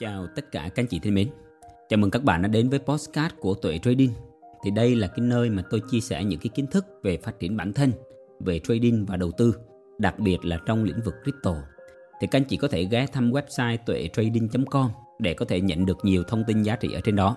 Chào 0.00 0.26
tất 0.26 0.52
cả 0.52 0.62
các 0.62 0.82
anh 0.82 0.86
chị 0.86 0.98
thân 0.98 1.14
mến. 1.14 1.28
Chào 1.88 1.98
mừng 1.98 2.10
các 2.10 2.24
bạn 2.24 2.42
đã 2.42 2.48
đến 2.48 2.68
với 2.68 2.78
postcard 2.78 3.34
của 3.40 3.54
Tuệ 3.54 3.78
Trading. 3.78 4.12
Thì 4.64 4.70
đây 4.70 4.96
là 4.96 5.06
cái 5.06 5.20
nơi 5.20 5.50
mà 5.50 5.62
tôi 5.70 5.82
chia 5.90 6.00
sẻ 6.00 6.24
những 6.24 6.40
cái 6.40 6.50
kiến 6.54 6.66
thức 6.66 6.86
về 7.02 7.16
phát 7.16 7.38
triển 7.38 7.56
bản 7.56 7.72
thân, 7.72 7.92
về 8.40 8.58
trading 8.58 9.04
và 9.06 9.16
đầu 9.16 9.30
tư, 9.30 9.54
đặc 9.98 10.18
biệt 10.18 10.44
là 10.44 10.58
trong 10.66 10.84
lĩnh 10.84 11.00
vực 11.04 11.14
crypto. 11.22 11.54
Thì 12.20 12.26
các 12.26 12.40
anh 12.40 12.44
chị 12.44 12.56
có 12.56 12.68
thể 12.68 12.84
ghé 12.84 13.06
thăm 13.06 13.30
website 13.30 13.76
tuetrading.com 13.86 14.90
để 15.18 15.34
có 15.34 15.44
thể 15.44 15.60
nhận 15.60 15.86
được 15.86 15.98
nhiều 16.02 16.22
thông 16.22 16.44
tin 16.44 16.62
giá 16.62 16.76
trị 16.76 16.92
ở 16.92 17.00
trên 17.00 17.16
đó. 17.16 17.36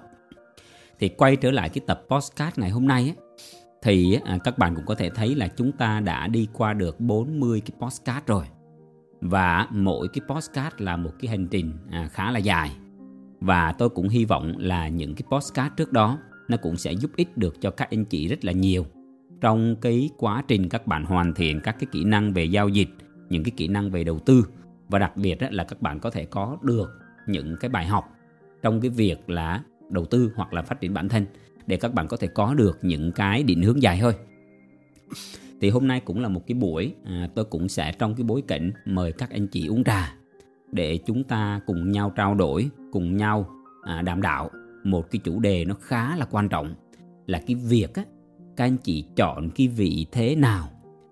Thì 0.99 1.09
quay 1.09 1.35
trở 1.35 1.51
lại 1.51 1.69
cái 1.69 1.81
tập 1.87 2.03
postcard 2.09 2.59
ngày 2.59 2.69
hôm 2.69 2.87
nay 2.87 3.03
ấy, 3.03 3.15
thì 3.81 4.19
à, 4.25 4.37
các 4.43 4.57
bạn 4.57 4.75
cũng 4.75 4.85
có 4.85 4.95
thể 4.95 5.09
thấy 5.09 5.35
là 5.35 5.47
chúng 5.47 5.71
ta 5.71 5.99
đã 5.99 6.27
đi 6.27 6.47
qua 6.53 6.73
được 6.73 6.99
40 6.99 7.61
cái 7.65 7.77
postcard 7.79 8.25
rồi 8.27 8.45
và 9.21 9.67
mỗi 9.71 10.07
cái 10.07 10.21
postcard 10.27 10.75
là 10.77 10.97
một 10.97 11.11
cái 11.19 11.31
hành 11.31 11.47
trình 11.47 11.73
à, 11.89 12.09
khá 12.11 12.31
là 12.31 12.39
dài. 12.39 12.71
Và 13.39 13.71
tôi 13.71 13.89
cũng 13.89 14.09
hy 14.09 14.25
vọng 14.25 14.53
là 14.57 14.87
những 14.87 15.15
cái 15.15 15.23
postcard 15.31 15.75
trước 15.77 15.91
đó 15.91 16.19
nó 16.47 16.57
cũng 16.57 16.77
sẽ 16.77 16.93
giúp 16.93 17.11
ích 17.15 17.37
được 17.37 17.61
cho 17.61 17.71
các 17.71 17.89
anh 17.91 18.05
chị 18.05 18.27
rất 18.27 18.45
là 18.45 18.51
nhiều. 18.51 18.85
Trong 19.41 19.75
cái 19.81 20.09
quá 20.17 20.43
trình 20.47 20.69
các 20.69 20.87
bạn 20.87 21.05
hoàn 21.05 21.33
thiện 21.33 21.59
các 21.63 21.75
cái 21.79 21.87
kỹ 21.91 22.03
năng 22.03 22.33
về 22.33 22.43
giao 22.43 22.69
dịch 22.69 22.89
những 23.29 23.43
cái 23.43 23.51
kỹ 23.57 23.67
năng 23.67 23.91
về 23.91 24.03
đầu 24.03 24.19
tư 24.19 24.47
và 24.89 24.99
đặc 24.99 25.17
biệt 25.17 25.37
là 25.51 25.63
các 25.63 25.81
bạn 25.81 25.99
có 25.99 26.09
thể 26.09 26.25
có 26.25 26.57
được 26.61 26.89
những 27.27 27.55
cái 27.59 27.69
bài 27.69 27.85
học 27.85 28.09
trong 28.61 28.81
cái 28.81 28.89
việc 28.89 29.29
là 29.29 29.63
đầu 29.89 30.05
tư 30.05 30.31
hoặc 30.35 30.53
là 30.53 30.61
phát 30.61 30.81
triển 30.81 30.93
bản 30.93 31.09
thân 31.09 31.25
để 31.67 31.77
các 31.77 31.93
bạn 31.93 32.07
có 32.07 32.17
thể 32.17 32.27
có 32.27 32.53
được 32.53 32.79
những 32.81 33.11
cái 33.11 33.43
định 33.43 33.61
hướng 33.61 33.81
dài 33.81 33.97
hơi 33.97 34.13
thì 35.61 35.69
hôm 35.69 35.87
nay 35.87 35.99
cũng 35.99 36.19
là 36.19 36.29
một 36.29 36.47
cái 36.47 36.55
buổi 36.55 36.93
à, 37.03 37.29
tôi 37.35 37.45
cũng 37.45 37.69
sẽ 37.69 37.91
trong 37.99 38.15
cái 38.15 38.23
bối 38.23 38.43
cảnh 38.47 38.71
mời 38.85 39.11
các 39.11 39.29
anh 39.29 39.47
chị 39.47 39.67
uống 39.67 39.83
trà 39.83 40.15
để 40.71 40.99
chúng 41.05 41.23
ta 41.23 41.61
cùng 41.65 41.91
nhau 41.91 42.13
trao 42.15 42.35
đổi 42.35 42.69
cùng 42.91 43.17
nhau 43.17 43.45
à, 43.83 44.01
đàm 44.01 44.21
đạo. 44.21 44.49
Một 44.83 45.11
cái 45.11 45.21
chủ 45.23 45.39
đề 45.39 45.65
nó 45.65 45.75
khá 45.81 46.15
là 46.15 46.25
quan 46.31 46.49
trọng 46.49 46.75
là 47.27 47.41
cái 47.47 47.55
việc 47.55 47.93
á, 47.93 48.03
các 48.55 48.65
anh 48.65 48.77
chị 48.77 49.05
chọn 49.15 49.49
cái 49.55 49.67
vị 49.67 50.05
thế 50.11 50.35
nào 50.35 50.69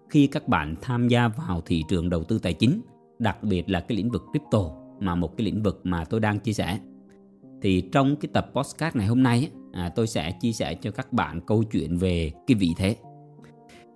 khi 0.09 0.27
các 0.27 0.47
bạn 0.47 0.75
tham 0.81 1.07
gia 1.07 1.27
vào 1.27 1.61
thị 1.65 1.83
trường 1.89 2.09
đầu 2.09 2.23
tư 2.23 2.39
tài 2.39 2.53
chính 2.53 2.81
đặc 3.19 3.43
biệt 3.43 3.69
là 3.69 3.79
cái 3.79 3.97
lĩnh 3.97 4.09
vực 4.09 4.23
crypto 4.31 4.71
mà 4.99 5.15
một 5.15 5.37
cái 5.37 5.45
lĩnh 5.45 5.63
vực 5.63 5.81
mà 5.83 6.05
tôi 6.05 6.19
đang 6.19 6.39
chia 6.39 6.53
sẻ. 6.53 6.79
Thì 7.61 7.81
trong 7.91 8.15
cái 8.15 8.29
tập 8.33 8.51
podcast 8.53 8.95
ngày 8.95 9.07
hôm 9.07 9.23
nay 9.23 9.49
à, 9.71 9.89
tôi 9.95 10.07
sẽ 10.07 10.31
chia 10.31 10.51
sẻ 10.51 10.73
cho 10.73 10.91
các 10.91 11.13
bạn 11.13 11.41
câu 11.41 11.63
chuyện 11.63 11.97
về 11.97 12.31
cái 12.47 12.55
vị 12.55 12.73
thế 12.77 12.95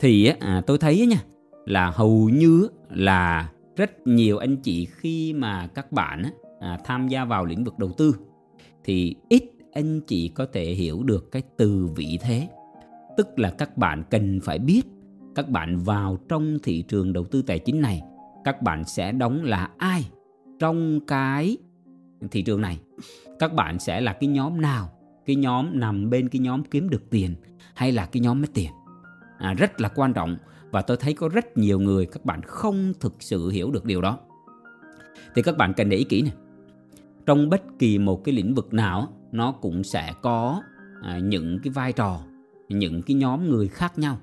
thì 0.03 0.25
à, 0.39 0.61
tôi 0.67 0.77
thấy 0.77 1.05
nha 1.05 1.23
là 1.65 1.91
hầu 1.91 2.29
như 2.29 2.67
là 2.89 3.49
rất 3.75 4.07
nhiều 4.07 4.37
anh 4.37 4.55
chị 4.55 4.85
khi 4.85 5.33
mà 5.33 5.67
các 5.67 5.91
bạn 5.91 6.23
à, 6.59 6.79
tham 6.85 7.07
gia 7.07 7.25
vào 7.25 7.45
lĩnh 7.45 7.63
vực 7.63 7.79
đầu 7.79 7.91
tư 7.97 8.15
thì 8.83 9.15
ít 9.29 9.43
anh 9.73 10.01
chị 10.01 10.27
có 10.27 10.45
thể 10.53 10.65
hiểu 10.65 11.03
được 11.03 11.31
cái 11.31 11.41
từ 11.57 11.87
vị 11.95 12.19
thế. 12.21 12.47
Tức 13.17 13.39
là 13.39 13.49
các 13.49 13.77
bạn 13.77 14.03
cần 14.09 14.39
phải 14.43 14.59
biết 14.59 14.81
các 15.35 15.49
bạn 15.49 15.77
vào 15.77 16.17
trong 16.29 16.57
thị 16.63 16.81
trường 16.81 17.13
đầu 17.13 17.25
tư 17.25 17.41
tài 17.41 17.59
chính 17.59 17.81
này 17.81 18.01
các 18.43 18.61
bạn 18.61 18.83
sẽ 18.85 19.11
đóng 19.11 19.43
là 19.43 19.69
ai 19.77 20.05
trong 20.59 20.99
cái 21.07 21.57
thị 22.31 22.41
trường 22.41 22.61
này. 22.61 22.79
Các 23.39 23.53
bạn 23.53 23.79
sẽ 23.79 24.01
là 24.01 24.13
cái 24.13 24.27
nhóm 24.27 24.61
nào? 24.61 24.89
Cái 25.25 25.35
nhóm 25.35 25.79
nằm 25.79 26.09
bên 26.09 26.29
cái 26.29 26.39
nhóm 26.39 26.63
kiếm 26.63 26.89
được 26.89 27.09
tiền 27.09 27.35
hay 27.73 27.91
là 27.91 28.05
cái 28.05 28.21
nhóm 28.21 28.41
mất 28.41 28.47
tiền? 28.53 28.71
À, 29.37 29.53
rất 29.53 29.81
là 29.81 29.89
quan 29.89 30.13
trọng. 30.13 30.37
Và 30.71 30.81
tôi 30.81 30.97
thấy 30.97 31.13
có 31.13 31.29
rất 31.29 31.57
nhiều 31.57 31.79
người 31.79 32.05
các 32.05 32.25
bạn 32.25 32.41
không 32.41 32.93
thực 32.99 33.15
sự 33.19 33.49
hiểu 33.49 33.71
được 33.71 33.85
điều 33.85 34.01
đó. 34.01 34.19
Thì 35.35 35.41
các 35.41 35.57
bạn 35.57 35.73
cần 35.73 35.89
để 35.89 35.97
ý 35.97 36.03
kỹ 36.03 36.21
này 36.21 36.33
trong 37.25 37.49
bất 37.49 37.61
kỳ 37.79 37.97
một 37.97 38.23
cái 38.23 38.35
lĩnh 38.35 38.53
vực 38.53 38.73
nào 38.73 39.13
nó 39.31 39.51
cũng 39.51 39.83
sẽ 39.83 40.13
có 40.21 40.61
à, 41.01 41.19
những 41.19 41.59
cái 41.63 41.71
vai 41.71 41.93
trò 41.93 42.19
những 42.69 43.01
cái 43.01 43.15
nhóm 43.15 43.49
người 43.49 43.67
khác 43.67 43.99
nhau. 43.99 44.17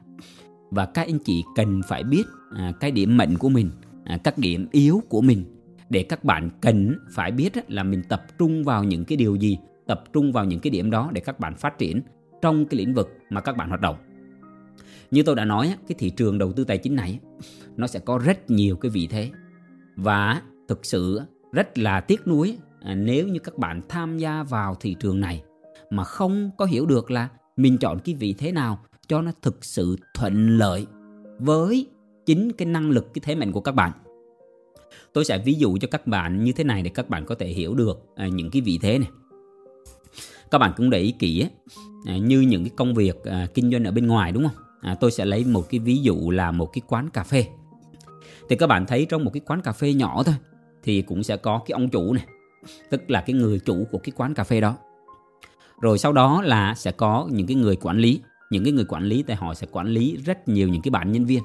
Và 0.71 0.87
các 0.87 1.07
anh 1.07 1.19
chị 1.19 1.45
cần 1.57 1.81
phải 1.89 2.03
biết 2.03 2.25
à, 2.57 2.73
cái 2.81 2.91
điểm 2.91 3.17
mạnh 3.17 3.39
của 3.39 3.49
mình 3.49 3.71
à, 4.05 4.19
các 4.25 4.39
điểm 4.39 4.67
yếu 4.73 5.03
của 5.09 5.21
mình. 5.21 5.45
Để 5.91 6.03
các 6.03 6.25
bạn 6.25 6.51
cần 6.61 6.95
phải 7.13 7.33
biết 7.33 7.71
là 7.71 7.83
mình 7.83 8.03
tập 8.09 8.23
trung 8.39 8.65
vào 8.65 8.85
những 8.85 9.05
cái 9.05 9.17
điều 9.17 9.37
gì 9.37 9.59
tập 9.87 10.05
trung 10.13 10.33
vào 10.33 10.45
những 10.45 10.61
cái 10.61 10.71
điểm 10.71 10.91
đó 10.91 11.11
để 11.13 11.21
các 11.21 11.41
bạn 11.41 11.57
phát 11.57 11.79
triển 11.79 12.01
trong 12.43 12.67
cái 12.67 12.79
lĩnh 12.79 12.95
vực 12.95 13.19
mà 13.31 13.41
các 13.41 13.57
bạn 13.57 13.69
hoạt 13.69 13.81
động 13.81 13.97
như 15.11 15.23
tôi 15.23 15.37
đã 15.37 15.45
nói 15.45 15.75
cái 15.89 15.97
thị 15.99 16.11
trường 16.11 16.39
đầu 16.39 16.53
tư 16.53 16.65
tài 16.65 16.79
chính 16.79 16.97
này 16.97 17.19
nó 17.77 17.87
sẽ 17.87 17.99
có 17.99 18.19
rất 18.19 18.51
nhiều 18.51 18.77
cái 18.77 18.91
vị 18.91 19.07
thế. 19.07 19.31
Và 19.97 20.43
thực 20.69 20.87
sự 20.87 21.21
rất 21.53 21.79
là 21.79 22.01
tiếc 22.01 22.27
nuối 22.27 22.59
à, 22.81 22.95
nếu 22.95 23.29
như 23.29 23.39
các 23.39 23.59
bạn 23.59 23.81
tham 23.89 24.19
gia 24.19 24.43
vào 24.43 24.75
thị 24.81 24.97
trường 25.01 25.21
này 25.21 25.43
mà 25.91 26.05
không 26.05 26.51
có 26.59 26.65
hiểu 26.65 26.87
được 26.87 27.11
là 27.11 27.29
mình 27.57 27.79
chọn 27.79 27.99
cái 27.99 28.15
vị 28.15 28.35
thế 28.39 28.53
nào 28.53 28.85
cho 29.09 29.23
nó 29.23 29.33
thực 29.43 29.65
sự 29.65 29.97
thuận 30.15 30.59
lợi 30.59 30.87
với 31.39 31.87
chính 32.27 32.53
cái 32.53 32.67
năng 32.67 32.91
lực, 32.91 33.15
cái 33.15 33.23
thế 33.25 33.35
mạnh 33.35 33.53
của 33.53 33.61
các 33.61 33.73
bạn. 33.73 33.93
Tôi 35.13 35.25
sẽ 35.25 35.39
ví 35.39 35.55
dụ 35.55 35.79
cho 35.81 35.89
các 35.91 36.07
bạn 36.07 36.45
như 36.45 36.53
thế 36.53 36.65
này 36.65 36.83
để 36.83 36.91
các 36.95 37.09
bạn 37.09 37.27
có 37.27 37.35
thể 37.35 37.49
hiểu 37.49 37.75
được 37.75 37.99
à, 38.17 38.29
những 38.29 38.51
cái 38.51 38.63
vị 38.63 38.79
thế 38.83 38.99
này. 38.99 39.11
Các 40.51 40.59
bạn 40.59 40.73
cũng 40.77 40.91
để 40.91 40.99
ý 40.99 41.13
kỹ 41.19 41.47
à, 42.07 42.17
như 42.17 42.41
những 42.41 42.65
cái 42.65 42.73
công 42.77 42.95
việc 42.95 43.17
kinh 43.55 43.71
doanh 43.71 43.85
ở 43.85 43.93
bên 43.93 44.07
ngoài, 44.07 44.33
đúng 44.33 44.49
không? 44.49 44.65
À, 44.81 44.95
tôi 45.01 45.11
sẽ 45.11 45.25
lấy 45.25 45.45
một 45.45 45.67
cái 45.71 45.81
ví 45.81 45.97
dụ 45.97 46.31
là 46.31 46.53
một 46.53 46.67
cái 46.73 46.83
quán 46.87 47.11
cà 47.11 47.25
phê. 47.25 47.47
Thì 48.49 48.57
các 48.57 48.67
bạn 48.67 48.87
thấy 48.87 49.07
trong 49.11 49.25
một 49.25 49.31
cái 49.35 49.41
quán 49.47 49.63
cà 49.63 49.73
phê 49.73 49.93
nhỏ 49.93 50.23
thôi 50.23 50.35
thì 50.83 51.03
cũng 51.03 51.23
sẽ 51.23 51.37
có 51.37 51.61
cái 51.67 51.73
ông 51.73 51.89
chủ 51.89 52.13
này 52.13 52.25
tức 52.91 53.11
là 53.11 53.21
cái 53.21 53.35
người 53.35 53.59
chủ 53.59 53.87
của 53.91 53.99
cái 53.99 54.13
quán 54.17 54.35
cà 54.35 54.45
phê 54.45 54.61
đó. 54.61 54.77
Rồi 55.81 55.99
sau 55.99 56.13
đó 56.13 56.43
là 56.43 56.75
sẽ 56.75 56.93
có 56.93 57.29
những 57.31 57.47
cái 57.47 57.57
người 57.57 57.77
quản 57.77 57.99
lý 57.99 58.21
những 58.51 58.65
cái 58.65 58.73
người 58.73 58.85
quản 58.85 59.05
lý 59.05 59.25
thì 59.27 59.35
họ 59.35 59.55
sẽ 59.55 59.67
quản 59.71 59.87
lý 59.87 60.17
rất 60.25 60.49
nhiều 60.49 60.69
những 60.69 60.83
cái 60.83 60.91
bạn 60.91 61.13
nhân 61.13 61.25
viên. 61.25 61.43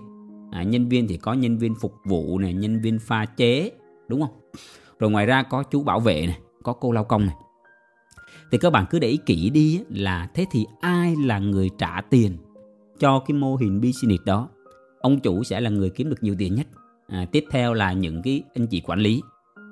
À, 0.52 0.64
nhân 0.64 0.90
viên 0.90 1.08
thì 1.08 1.18
có 1.18 1.34
nhân 1.34 1.58
viên 1.58 1.76
phục 1.76 1.94
vụ 2.06 2.40
này 2.40 2.54
nhân 2.54 2.82
viên 2.82 3.00
pha 3.00 3.26
chế 3.26 3.72
đúng 4.08 4.22
không? 4.22 4.40
Rồi 5.00 5.12
ngoài 5.12 5.26
ra 5.26 5.44
có 5.44 5.64
chú 5.64 5.84
bảo 5.84 6.00
vệ 6.00 6.26
này 6.28 6.40
có 6.64 6.74
cô 6.74 6.92
lao 6.92 7.04
công 7.04 7.26
này. 7.26 7.36
Thì 8.52 8.58
các 8.58 8.70
bạn 8.70 8.86
cứ 8.90 9.00
để 9.00 9.08
ý 9.08 9.18
kỹ 9.26 9.50
đi 9.50 9.82
là 9.90 10.28
thế 10.34 10.46
thì 10.52 10.66
ai 10.82 11.16
là 11.26 11.40
người 11.40 11.70
trả 11.78 12.02
tiền? 12.10 12.38
Cho 13.00 13.20
cái 13.20 13.38
mô 13.38 13.56
hình 13.56 13.82
business 13.82 14.24
đó. 14.26 14.50
Ông 15.00 15.20
chủ 15.20 15.44
sẽ 15.44 15.60
là 15.60 15.70
người 15.70 15.90
kiếm 15.90 16.10
được 16.10 16.24
nhiều 16.24 16.36
tiền 16.38 16.56
nhất. 16.56 16.68
À, 17.08 17.26
tiếp 17.32 17.46
theo 17.52 17.74
là 17.74 17.94
những 17.94 18.22
cái 18.22 18.44
anh 18.56 18.68
chị 18.68 18.82
quản 18.86 19.00
lý. 19.00 19.22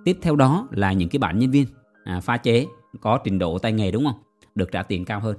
Tiếp 0.05 0.17
theo 0.21 0.35
đó 0.35 0.67
là 0.71 0.93
những 0.93 1.09
cái 1.09 1.19
bạn 1.19 1.39
nhân 1.39 1.51
viên 1.51 1.65
à, 2.03 2.19
pha 2.19 2.37
chế 2.37 2.67
có 3.01 3.19
trình 3.23 3.39
độ 3.39 3.57
tay 3.57 3.71
nghề 3.71 3.91
đúng 3.91 4.05
không? 4.05 4.19
Được 4.55 4.71
trả 4.71 4.83
tiền 4.83 5.05
cao 5.05 5.19
hơn. 5.19 5.37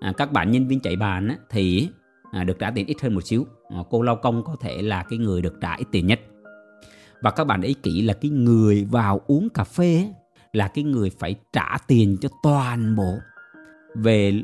À, 0.00 0.12
các 0.16 0.32
bạn 0.32 0.50
nhân 0.50 0.68
viên 0.68 0.80
chạy 0.80 0.96
bàn 0.96 1.28
á, 1.28 1.36
thì 1.50 1.88
à, 2.32 2.44
được 2.44 2.58
trả 2.58 2.70
tiền 2.70 2.86
ít 2.86 3.00
hơn 3.02 3.14
một 3.14 3.20
xíu. 3.20 3.46
À, 3.68 3.78
cô 3.90 4.02
lao 4.02 4.16
công 4.16 4.44
có 4.44 4.56
thể 4.60 4.82
là 4.82 5.02
cái 5.02 5.18
người 5.18 5.42
được 5.42 5.60
trả 5.60 5.74
ít 5.74 5.86
tiền 5.90 6.06
nhất. 6.06 6.20
Và 7.22 7.30
các 7.30 7.44
bạn 7.44 7.60
để 7.60 7.68
ý 7.68 7.74
kỹ 7.74 8.02
là 8.02 8.14
cái 8.14 8.30
người 8.30 8.86
vào 8.90 9.20
uống 9.26 9.48
cà 9.48 9.64
phê 9.64 9.96
ấy, 9.96 10.12
là 10.52 10.68
cái 10.68 10.84
người 10.84 11.10
phải 11.10 11.34
trả 11.52 11.76
tiền 11.86 12.16
cho 12.20 12.28
toàn 12.42 12.96
bộ. 12.96 13.18
Về 13.94 14.42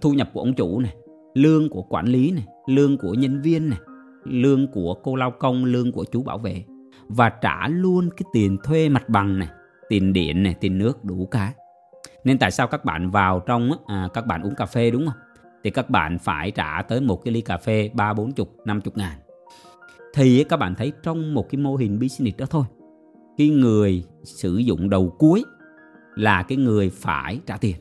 thu 0.00 0.12
nhập 0.12 0.30
của 0.32 0.40
ông 0.40 0.54
chủ 0.54 0.80
này 0.80 0.94
lương 1.34 1.68
của 1.68 1.82
quản 1.82 2.06
lý 2.06 2.30
này, 2.30 2.44
lương 2.66 2.98
của 2.98 3.14
nhân 3.14 3.42
viên 3.42 3.70
này, 3.70 3.78
lương 4.24 4.66
của 4.66 4.94
cô 4.94 5.16
lao 5.16 5.30
công, 5.30 5.64
lương 5.64 5.92
của 5.92 6.04
chú 6.04 6.22
bảo 6.22 6.38
vệ 6.38 6.64
và 7.08 7.28
trả 7.28 7.68
luôn 7.68 8.10
cái 8.16 8.24
tiền 8.32 8.56
thuê 8.64 8.88
mặt 8.88 9.08
bằng 9.08 9.38
này, 9.38 9.48
tiền 9.88 10.12
điện 10.12 10.42
này, 10.42 10.54
tiền 10.60 10.78
nước 10.78 11.04
đủ 11.04 11.28
cả. 11.30 11.52
Nên 12.24 12.38
tại 12.38 12.50
sao 12.50 12.66
các 12.66 12.84
bạn 12.84 13.10
vào 13.10 13.40
trong 13.46 13.70
à, 13.86 14.08
các 14.14 14.26
bạn 14.26 14.42
uống 14.42 14.54
cà 14.54 14.66
phê 14.66 14.90
đúng 14.90 15.06
không? 15.06 15.18
Thì 15.64 15.70
các 15.70 15.90
bạn 15.90 16.18
phải 16.18 16.50
trả 16.50 16.82
tới 16.82 17.00
một 17.00 17.24
cái 17.24 17.34
ly 17.34 17.40
cà 17.40 17.56
phê 17.56 17.90
ba 17.94 18.12
bốn 18.12 18.32
chục, 18.32 18.56
năm 18.64 18.80
chục 18.80 18.96
ngàn. 18.96 19.18
Thì 20.14 20.44
các 20.44 20.56
bạn 20.56 20.74
thấy 20.74 20.92
trong 21.02 21.34
một 21.34 21.50
cái 21.50 21.58
mô 21.58 21.76
hình 21.76 21.98
business 21.98 22.38
đó 22.38 22.46
thôi, 22.50 22.64
cái 23.36 23.48
người 23.48 24.04
sử 24.22 24.56
dụng 24.56 24.90
đầu 24.90 25.16
cuối 25.18 25.44
là 26.14 26.42
cái 26.42 26.58
người 26.58 26.90
phải 26.90 27.40
trả 27.46 27.56
tiền. 27.56 27.76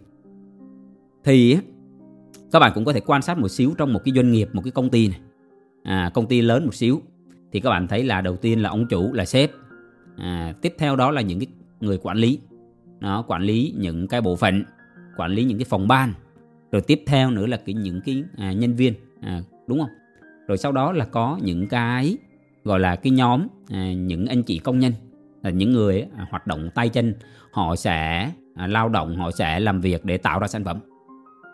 Thì 1.23 1.57
các 2.53 2.59
bạn 2.59 2.71
cũng 2.75 2.85
có 2.85 2.93
thể 2.93 2.99
quan 2.99 3.21
sát 3.21 3.37
một 3.37 3.47
xíu 3.47 3.73
trong 3.77 3.93
một 3.93 4.01
cái 4.05 4.13
doanh 4.15 4.31
nghiệp 4.31 4.49
một 4.53 4.61
cái 4.61 4.71
công 4.71 4.89
ty 4.89 5.07
này. 5.07 5.19
À, 5.83 6.11
công 6.13 6.27
ty 6.27 6.41
lớn 6.41 6.65
một 6.65 6.75
xíu. 6.75 7.01
Thì 7.51 7.59
các 7.59 7.69
bạn 7.69 7.87
thấy 7.87 8.03
là 8.03 8.21
đầu 8.21 8.35
tiên 8.35 8.61
là 8.61 8.69
ông 8.69 8.87
chủ 8.87 9.13
là 9.13 9.25
sếp. 9.25 9.51
À, 10.17 10.53
tiếp 10.61 10.75
theo 10.77 10.95
đó 10.95 11.11
là 11.11 11.21
những 11.21 11.39
cái 11.39 11.47
người 11.79 11.97
quản 11.97 12.17
lý. 12.17 12.39
Nó 12.99 13.21
quản 13.21 13.41
lý 13.41 13.73
những 13.77 14.07
cái 14.07 14.21
bộ 14.21 14.35
phận 14.35 14.63
quản 15.17 15.31
lý 15.31 15.43
những 15.43 15.57
cái 15.57 15.65
phòng 15.65 15.87
ban. 15.87 16.13
Rồi 16.71 16.81
tiếp 16.81 17.03
theo 17.07 17.31
nữa 17.31 17.45
là 17.45 17.57
cái 17.57 17.75
những 17.75 18.01
cái 18.05 18.23
à, 18.37 18.53
nhân 18.53 18.75
viên. 18.75 18.93
À, 19.21 19.41
đúng 19.67 19.79
không? 19.79 19.89
Rồi 20.47 20.57
sau 20.57 20.71
đó 20.71 20.91
là 20.91 21.05
có 21.05 21.39
những 21.41 21.67
cái 21.67 22.17
gọi 22.63 22.79
là 22.79 22.95
cái 22.95 23.11
nhóm 23.11 23.47
à, 23.69 23.93
những 23.93 24.25
anh 24.25 24.43
chị 24.43 24.59
công 24.59 24.79
nhân. 24.79 24.93
Là 25.43 25.49
những 25.49 25.71
người 25.71 26.05
à, 26.17 26.27
hoạt 26.29 26.47
động 26.47 26.69
tay 26.75 26.89
chân. 26.89 27.13
Họ 27.51 27.75
sẽ 27.75 28.31
à, 28.55 28.67
lao 28.67 28.89
động 28.89 29.17
họ 29.17 29.31
sẽ 29.31 29.59
làm 29.59 29.81
việc 29.81 30.05
để 30.05 30.17
tạo 30.17 30.39
ra 30.39 30.47
sản 30.47 30.63
phẩm 30.63 30.79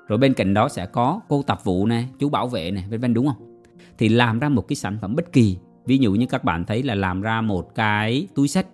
rồi 0.10 0.18
bên 0.18 0.34
cạnh 0.34 0.54
đó 0.54 0.70
sẽ 0.70 0.86
có 0.86 1.22
cô 1.30 1.42
tập 1.42 1.60
vụ 1.64 1.86
nè 1.86 2.04
chú 2.20 2.30
bảo 2.30 2.48
vệ 2.48 2.72
nè 2.72 2.84
vân 2.90 3.00
vân 3.00 3.14
đúng 3.14 3.28
không? 3.28 3.62
Thì 3.98 4.10
làm 4.10 4.40
ra 4.40 4.50
một 4.50 4.68
cái 4.68 4.76
sản 4.76 4.98
phẩm 5.02 5.16
bất 5.16 5.32
kỳ. 5.32 5.58
Ví 5.86 5.98
dụ 5.98 6.14
như 6.14 6.26
các 6.26 6.44
bạn 6.44 6.66
thấy 6.66 6.84
là 6.84 6.96
làm 6.96 7.22
ra 7.22 7.42
một 7.42 7.76
cái 7.76 8.28
túi 8.36 8.48
sách. 8.48 8.68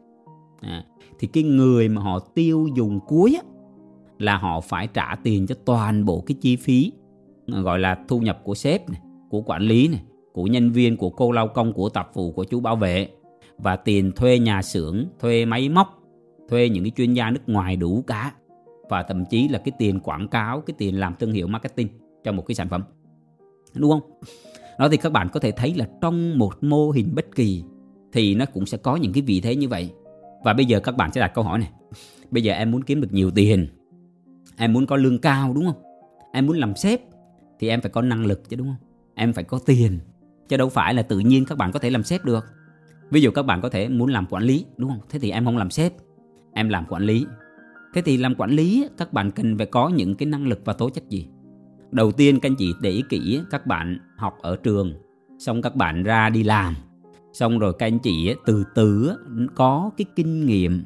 À, 0.61 0.83
thì 1.19 1.27
cái 1.27 1.43
người 1.43 1.89
mà 1.89 2.01
họ 2.01 2.19
tiêu 2.19 2.67
dùng 2.75 2.99
cuối 3.07 3.37
á, 3.43 3.49
là 4.19 4.37
họ 4.37 4.61
phải 4.61 4.87
trả 4.87 5.15
tiền 5.23 5.47
cho 5.47 5.55
toàn 5.65 6.05
bộ 6.05 6.23
cái 6.27 6.35
chi 6.41 6.55
phí 6.55 6.91
à, 7.53 7.59
gọi 7.59 7.79
là 7.79 7.97
thu 8.07 8.19
nhập 8.19 8.41
của 8.43 8.55
sếp 8.55 8.89
này, 8.89 9.01
của 9.29 9.41
quản 9.41 9.61
lý 9.61 9.87
này, 9.87 10.01
của 10.33 10.43
nhân 10.43 10.71
viên, 10.71 10.97
của 10.97 11.09
cô 11.09 11.31
lao 11.31 11.47
công, 11.47 11.73
của 11.73 11.89
tập 11.89 12.11
vụ, 12.13 12.31
của 12.31 12.43
chú 12.43 12.59
bảo 12.59 12.75
vệ. 12.75 13.09
Và 13.57 13.75
tiền 13.75 14.11
thuê 14.11 14.39
nhà 14.39 14.61
xưởng, 14.61 15.05
thuê 15.19 15.45
máy 15.45 15.69
móc, 15.69 16.03
thuê 16.49 16.69
những 16.69 16.83
cái 16.83 16.91
chuyên 16.97 17.13
gia 17.13 17.29
nước 17.29 17.43
ngoài 17.47 17.75
đủ 17.75 18.03
cả 18.07 18.33
và 18.89 19.03
thậm 19.03 19.25
chí 19.25 19.47
là 19.47 19.59
cái 19.59 19.71
tiền 19.77 19.99
quảng 19.99 20.27
cáo, 20.27 20.61
cái 20.61 20.75
tiền 20.77 20.99
làm 20.99 21.15
thương 21.19 21.31
hiệu 21.31 21.47
marketing 21.47 21.87
cho 22.23 22.31
một 22.31 22.41
cái 22.47 22.55
sản 22.55 22.69
phẩm. 22.69 22.83
Đúng 23.75 23.91
không? 23.91 24.01
Đó 24.79 24.89
thì 24.89 24.97
các 24.97 25.11
bạn 25.11 25.29
có 25.33 25.39
thể 25.39 25.51
thấy 25.51 25.73
là 25.73 25.87
trong 26.01 26.37
một 26.37 26.63
mô 26.63 26.91
hình 26.91 27.15
bất 27.15 27.35
kỳ 27.35 27.63
thì 28.13 28.35
nó 28.35 28.45
cũng 28.45 28.65
sẽ 28.65 28.77
có 28.77 28.95
những 28.95 29.13
cái 29.13 29.21
vị 29.21 29.41
thế 29.41 29.55
như 29.55 29.67
vậy. 29.67 29.91
Và 30.43 30.53
bây 30.53 30.65
giờ 30.65 30.79
các 30.79 30.97
bạn 30.97 31.11
sẽ 31.11 31.21
đặt 31.21 31.31
câu 31.33 31.43
hỏi 31.43 31.59
này. 31.59 31.69
Bây 32.31 32.43
giờ 32.43 32.53
em 32.53 32.71
muốn 32.71 32.81
kiếm 32.81 33.01
được 33.01 33.13
nhiều 33.13 33.31
tiền, 33.31 33.67
em 34.57 34.73
muốn 34.73 34.85
có 34.85 34.95
lương 34.95 35.19
cao 35.19 35.53
đúng 35.53 35.65
không? 35.65 35.81
Em 36.33 36.45
muốn 36.45 36.57
làm 36.57 36.75
sếp 36.75 37.01
thì 37.59 37.69
em 37.69 37.81
phải 37.81 37.91
có 37.91 38.01
năng 38.01 38.25
lực 38.25 38.49
chứ 38.49 38.55
đúng 38.55 38.67
không? 38.67 38.87
Em 39.15 39.33
phải 39.33 39.43
có 39.43 39.59
tiền 39.65 39.99
chứ 40.47 40.57
đâu 40.57 40.69
phải 40.69 40.93
là 40.93 41.01
tự 41.01 41.19
nhiên 41.19 41.45
các 41.45 41.57
bạn 41.57 41.71
có 41.71 41.79
thể 41.79 41.89
làm 41.89 42.03
sếp 42.03 42.25
được. 42.25 42.45
Ví 43.09 43.21
dụ 43.21 43.31
các 43.31 43.43
bạn 43.43 43.61
có 43.61 43.69
thể 43.69 43.89
muốn 43.89 44.09
làm 44.09 44.25
quản 44.29 44.43
lý 44.43 44.65
đúng 44.77 44.89
không? 44.89 44.99
Thế 45.09 45.19
thì 45.19 45.31
em 45.31 45.45
không 45.45 45.57
làm 45.57 45.69
sếp, 45.69 45.93
em 46.53 46.69
làm 46.69 46.85
quản 46.89 47.03
lý. 47.03 47.25
Thế 47.95 48.01
thì 48.01 48.17
làm 48.17 48.35
quản 48.35 48.51
lý, 48.51 48.87
các 48.97 49.13
bạn 49.13 49.31
cần 49.31 49.57
phải 49.57 49.65
có 49.65 49.89
những 49.89 50.15
cái 50.15 50.25
năng 50.25 50.47
lực 50.47 50.61
và 50.65 50.73
tố 50.73 50.89
chất 50.89 51.09
gì? 51.09 51.27
Đầu 51.91 52.11
tiên, 52.11 52.39
các 52.39 52.49
anh 52.49 52.55
chị 52.55 52.73
để 52.81 52.89
ý 52.89 53.03
kỹ, 53.09 53.41
các 53.51 53.67
bạn 53.67 53.99
học 54.17 54.37
ở 54.41 54.55
trường, 54.55 54.93
xong 55.39 55.61
các 55.61 55.75
bạn 55.75 56.03
ra 56.03 56.29
đi 56.29 56.43
làm. 56.43 56.73
Xong 57.33 57.59
rồi 57.59 57.73
các 57.79 57.85
anh 57.85 57.99
chị 57.99 58.33
từ 58.45 58.63
từ 58.75 59.15
có 59.55 59.91
cái 59.97 60.05
kinh 60.15 60.45
nghiệm, 60.45 60.83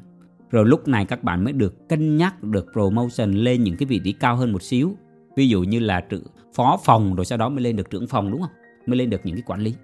rồi 0.50 0.66
lúc 0.66 0.88
này 0.88 1.04
các 1.04 1.24
bạn 1.24 1.44
mới 1.44 1.52
được 1.52 1.88
cân 1.88 2.16
nhắc, 2.16 2.42
được 2.42 2.66
promotion 2.72 3.32
lên 3.32 3.64
những 3.64 3.76
cái 3.76 3.86
vị 3.86 4.00
trí 4.04 4.12
cao 4.12 4.36
hơn 4.36 4.52
một 4.52 4.62
xíu. 4.62 4.96
Ví 5.36 5.48
dụ 5.48 5.62
như 5.62 5.78
là 5.78 6.06
phó 6.54 6.78
phòng, 6.84 7.14
rồi 7.14 7.24
sau 7.24 7.38
đó 7.38 7.48
mới 7.48 7.64
lên 7.64 7.76
được 7.76 7.90
trưởng 7.90 8.06
phòng, 8.06 8.30
đúng 8.30 8.40
không? 8.40 8.50
Mới 8.86 8.96
lên 8.96 9.10
được 9.10 9.20
những 9.24 9.36
cái 9.36 9.44
quản 9.46 9.60
lý. 9.60 9.74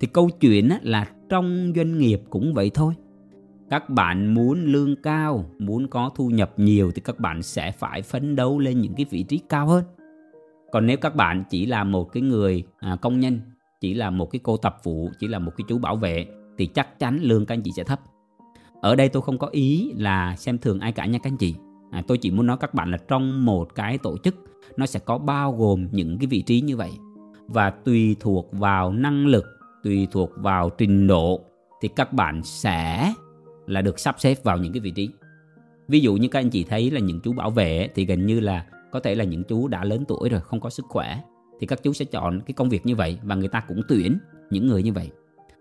Thì 0.00 0.06
câu 0.06 0.30
chuyện 0.40 0.70
là 0.82 1.10
trong 1.28 1.72
doanh 1.76 1.98
nghiệp 1.98 2.20
cũng 2.30 2.54
vậy 2.54 2.70
thôi 2.74 2.94
các 3.70 3.90
bạn 3.90 4.34
muốn 4.34 4.64
lương 4.64 4.96
cao 4.96 5.44
muốn 5.58 5.88
có 5.88 6.10
thu 6.14 6.28
nhập 6.28 6.52
nhiều 6.56 6.90
thì 6.94 7.02
các 7.04 7.18
bạn 7.18 7.42
sẽ 7.42 7.70
phải 7.70 8.02
phấn 8.02 8.36
đấu 8.36 8.58
lên 8.58 8.80
những 8.80 8.94
cái 8.94 9.06
vị 9.10 9.22
trí 9.22 9.40
cao 9.48 9.66
hơn. 9.66 9.84
Còn 10.72 10.86
nếu 10.86 10.96
các 10.96 11.16
bạn 11.16 11.44
chỉ 11.50 11.66
là 11.66 11.84
một 11.84 12.12
cái 12.12 12.22
người 12.22 12.64
à, 12.78 12.96
công 13.00 13.20
nhân 13.20 13.40
chỉ 13.80 13.94
là 13.94 14.10
một 14.10 14.30
cái 14.30 14.40
cô 14.42 14.56
tập 14.56 14.76
vụ 14.82 15.10
chỉ 15.20 15.28
là 15.28 15.38
một 15.38 15.52
cái 15.56 15.64
chú 15.68 15.78
bảo 15.78 15.96
vệ 15.96 16.26
thì 16.58 16.66
chắc 16.66 16.98
chắn 16.98 17.18
lương 17.22 17.46
các 17.46 17.54
anh 17.54 17.62
chị 17.62 17.70
sẽ 17.76 17.84
thấp. 17.84 18.00
Ở 18.80 18.94
đây 18.96 19.08
tôi 19.08 19.22
không 19.22 19.38
có 19.38 19.46
ý 19.46 19.92
là 19.96 20.36
xem 20.36 20.58
thường 20.58 20.80
ai 20.80 20.92
cả 20.92 21.06
nha 21.06 21.18
các 21.18 21.30
anh 21.30 21.36
chị. 21.36 21.54
À, 21.90 22.02
tôi 22.06 22.18
chỉ 22.18 22.30
muốn 22.30 22.46
nói 22.46 22.56
các 22.60 22.74
bạn 22.74 22.90
là 22.90 22.98
trong 23.08 23.44
một 23.44 23.74
cái 23.74 23.98
tổ 23.98 24.16
chức 24.18 24.34
nó 24.76 24.86
sẽ 24.86 25.00
có 25.00 25.18
bao 25.18 25.52
gồm 25.52 25.88
những 25.92 26.18
cái 26.18 26.26
vị 26.26 26.42
trí 26.42 26.60
như 26.60 26.76
vậy. 26.76 26.90
Và 27.48 27.70
tùy 27.70 28.16
thuộc 28.20 28.48
vào 28.52 28.92
năng 28.92 29.26
lực 29.26 29.44
tùy 29.82 30.08
thuộc 30.10 30.30
vào 30.36 30.70
trình 30.70 31.06
độ 31.06 31.40
thì 31.80 31.88
các 31.96 32.12
bạn 32.12 32.42
sẽ 32.42 33.12
là 33.66 33.82
được 33.82 33.98
sắp 33.98 34.16
xếp 34.18 34.44
vào 34.44 34.58
những 34.58 34.72
cái 34.72 34.80
vị 34.80 34.90
trí. 34.90 35.08
Ví 35.88 36.00
dụ 36.00 36.14
như 36.14 36.28
các 36.28 36.40
anh 36.40 36.50
chị 36.50 36.64
thấy 36.64 36.90
là 36.90 37.00
những 37.00 37.20
chú 37.20 37.32
bảo 37.32 37.50
vệ 37.50 37.88
thì 37.94 38.04
gần 38.04 38.26
như 38.26 38.40
là 38.40 38.66
có 38.92 39.00
thể 39.00 39.14
là 39.14 39.24
những 39.24 39.44
chú 39.44 39.68
đã 39.68 39.84
lớn 39.84 40.04
tuổi 40.08 40.28
rồi 40.28 40.40
không 40.40 40.60
có 40.60 40.70
sức 40.70 40.84
khỏe 40.88 41.20
thì 41.60 41.66
các 41.66 41.82
chú 41.82 41.92
sẽ 41.92 42.04
chọn 42.04 42.40
cái 42.40 42.54
công 42.54 42.68
việc 42.68 42.86
như 42.86 42.96
vậy 42.96 43.18
và 43.22 43.34
người 43.34 43.48
ta 43.48 43.60
cũng 43.68 43.82
tuyển 43.88 44.18
những 44.50 44.66
người 44.66 44.82
như 44.82 44.92
vậy. 44.92 45.10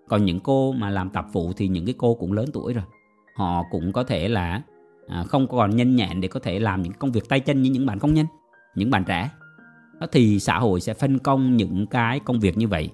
Còn 0.08 0.26
những 0.26 0.40
cô 0.40 0.72
mà 0.72 0.90
làm 0.90 1.10
tạp 1.10 1.34
vụ 1.34 1.54
thì 1.54 1.68
những 1.68 1.86
cái 1.86 1.96
cô 1.98 2.16
cũng 2.16 2.34
lớn 2.34 2.46
tuổi 2.54 2.74
rồi. 2.74 2.84
Họ 3.36 3.64
cũng 3.72 3.94
có 3.94 4.04
thể 4.04 4.28
là 4.28 4.62
à, 5.08 5.24
không 5.24 5.48
còn 5.48 5.76
nhanh 5.76 5.96
nhẹn 5.96 6.22
để 6.22 6.28
có 6.28 6.40
thể 6.40 6.60
làm 6.60 6.82
những 6.82 6.94
công 6.94 7.12
việc 7.12 7.30
tay 7.30 7.40
chân 7.40 7.62
như 7.62 7.70
những 7.70 7.86
bạn 7.86 8.00
công 8.00 8.14
nhân 8.14 8.26
những 8.76 8.90
bạn 8.90 9.04
trẻ. 9.04 9.30
Thì 10.12 10.40
xã 10.40 10.60
hội 10.60 10.82
sẽ 10.82 10.94
phân 10.94 11.20
công 11.20 11.58
những 11.58 11.88
cái 11.88 12.20
công 12.20 12.40
việc 12.40 12.58
như 12.58 12.68
vậy. 12.68 12.90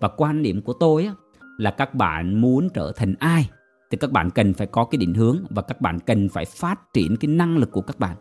Và 0.00 0.08
quan 0.08 0.42
điểm 0.42 0.62
của 0.62 0.72
tôi 0.72 1.04
á, 1.04 1.14
là 1.58 1.70
các 1.70 1.94
bạn 1.94 2.40
muốn 2.40 2.68
trở 2.74 2.92
thành 2.96 3.14
ai? 3.18 3.50
Thì 3.92 3.98
các 3.98 4.12
bạn 4.12 4.30
cần 4.30 4.54
phải 4.54 4.66
có 4.66 4.84
cái 4.84 4.98
định 4.98 5.14
hướng 5.14 5.38
và 5.50 5.62
các 5.62 5.80
bạn 5.80 5.98
cần 6.00 6.28
phải 6.28 6.44
phát 6.44 6.92
triển 6.92 7.16
cái 7.16 7.28
năng 7.28 7.58
lực 7.58 7.70
của 7.72 7.80
các 7.80 7.98
bạn 7.98 8.16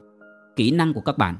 kỹ 0.56 0.72
năng 0.72 0.94
của 0.94 1.02
các 1.02 1.18
bạn. 1.18 1.36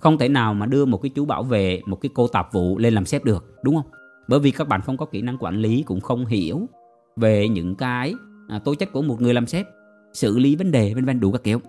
Không 0.00 0.18
thể 0.18 0.28
nào 0.28 0.54
mà 0.54 0.66
đưa 0.66 0.84
một 0.84 1.02
cái 1.02 1.10
chú 1.14 1.24
bảo 1.24 1.42
vệ 1.42 1.80
một 1.86 1.96
cái 1.96 2.10
cô 2.14 2.28
tạp 2.28 2.52
vụ 2.52 2.78
lên 2.78 2.94
làm 2.94 3.04
sếp 3.04 3.24
được 3.24 3.54
đúng 3.62 3.74
không? 3.74 3.90
Bởi 4.28 4.40
vì 4.40 4.50
các 4.50 4.68
bạn 4.68 4.80
không 4.80 4.96
có 4.96 5.06
kỹ 5.06 5.22
năng 5.22 5.38
quản 5.38 5.56
lý 5.56 5.82
cũng 5.82 6.00
không 6.00 6.26
hiểu 6.26 6.68
về 7.16 7.48
những 7.48 7.74
cái 7.74 8.14
à, 8.48 8.58
tố 8.58 8.74
chất 8.74 8.92
của 8.92 9.02
một 9.02 9.20
người 9.20 9.34
làm 9.34 9.46
sếp 9.46 9.66
xử 10.12 10.38
lý 10.38 10.56
vấn 10.56 10.70
đề 10.70 10.94
vân 10.94 11.04
vân 11.04 11.20
đủ 11.20 11.32
các 11.32 11.44
kiểu. 11.44 11.60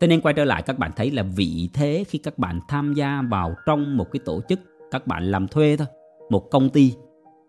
Thế 0.00 0.06
nên 0.06 0.20
quay 0.20 0.34
trở 0.34 0.44
lại 0.44 0.62
các 0.62 0.78
bạn 0.78 0.90
thấy 0.96 1.10
là 1.10 1.22
vị 1.22 1.70
thế 1.72 2.04
khi 2.08 2.18
các 2.18 2.38
bạn 2.38 2.60
tham 2.68 2.94
gia 2.94 3.22
vào 3.30 3.54
trong 3.66 3.96
một 3.96 4.06
cái 4.12 4.20
tổ 4.24 4.40
chức 4.48 4.60
các 4.90 5.06
bạn 5.06 5.30
làm 5.30 5.48
thuê 5.48 5.76
thôi, 5.76 5.86
một 6.30 6.50
công 6.50 6.70
ty 6.70 6.94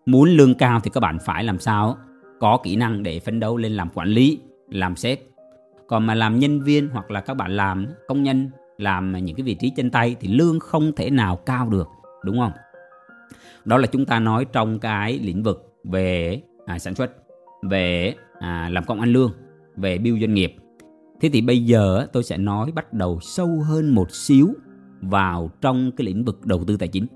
muốn 0.06 0.28
lương 0.28 0.54
cao 0.54 0.80
thì 0.80 0.90
các 0.94 1.00
bạn 1.00 1.18
phải 1.24 1.44
làm 1.44 1.58
sao? 1.58 1.96
Có 2.40 2.58
kỹ 2.64 2.76
năng 2.76 3.02
để 3.02 3.20
phấn 3.20 3.40
đấu 3.40 3.56
lên 3.56 3.72
làm 3.72 3.88
quản 3.94 4.08
lý, 4.08 4.40
làm 4.68 4.96
sếp. 4.96 5.20
Còn 5.86 6.06
mà 6.06 6.14
làm 6.14 6.38
nhân 6.38 6.62
viên 6.62 6.88
hoặc 6.88 7.10
là 7.10 7.20
các 7.20 7.34
bạn 7.34 7.56
làm 7.56 7.86
công 8.08 8.22
nhân, 8.22 8.50
làm 8.78 9.12
những 9.24 9.36
cái 9.36 9.44
vị 9.44 9.54
trí 9.54 9.70
chân 9.70 9.90
tay 9.90 10.16
thì 10.20 10.28
lương 10.28 10.60
không 10.60 10.92
thể 10.96 11.10
nào 11.10 11.36
cao 11.36 11.68
được, 11.68 11.88
đúng 12.24 12.38
không? 12.38 12.52
Đó 13.64 13.78
là 13.78 13.86
chúng 13.86 14.04
ta 14.04 14.20
nói 14.20 14.44
trong 14.52 14.78
cái 14.78 15.18
lĩnh 15.18 15.42
vực 15.42 15.74
về 15.84 16.40
à, 16.66 16.78
sản 16.78 16.94
xuất, 16.94 17.12
về 17.62 18.14
à, 18.40 18.68
làm 18.72 18.84
công 18.84 19.00
ăn 19.00 19.12
lương, 19.12 19.32
về 19.76 19.98
bill 19.98 20.20
doanh 20.20 20.34
nghiệp 20.34 20.56
Thế 21.20 21.28
thì 21.32 21.40
bây 21.40 21.64
giờ 21.64 22.06
tôi 22.12 22.22
sẽ 22.22 22.36
nói 22.36 22.72
bắt 22.72 22.92
đầu 22.92 23.18
sâu 23.22 23.62
hơn 23.62 23.94
một 23.94 24.10
xíu 24.10 24.48
vào 25.00 25.50
trong 25.60 25.90
cái 25.96 26.04
lĩnh 26.04 26.24
vực 26.24 26.46
đầu 26.46 26.64
tư 26.64 26.76
tài 26.76 26.88
chính. 26.88 27.06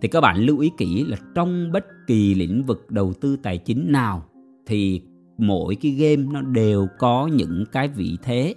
Thì 0.00 0.08
các 0.08 0.20
bạn 0.20 0.36
lưu 0.36 0.58
ý 0.58 0.70
kỹ 0.76 1.04
là 1.04 1.16
trong 1.34 1.72
bất 1.72 1.86
kỳ 2.06 2.34
lĩnh 2.34 2.64
vực 2.64 2.90
đầu 2.90 3.12
tư 3.20 3.36
tài 3.42 3.58
chính 3.58 3.92
nào 3.92 4.24
thì 4.66 5.02
mỗi 5.38 5.74
cái 5.74 5.92
game 5.92 6.32
nó 6.32 6.42
đều 6.42 6.88
có 6.98 7.26
những 7.26 7.64
cái 7.72 7.88
vị 7.88 8.18
thế 8.22 8.54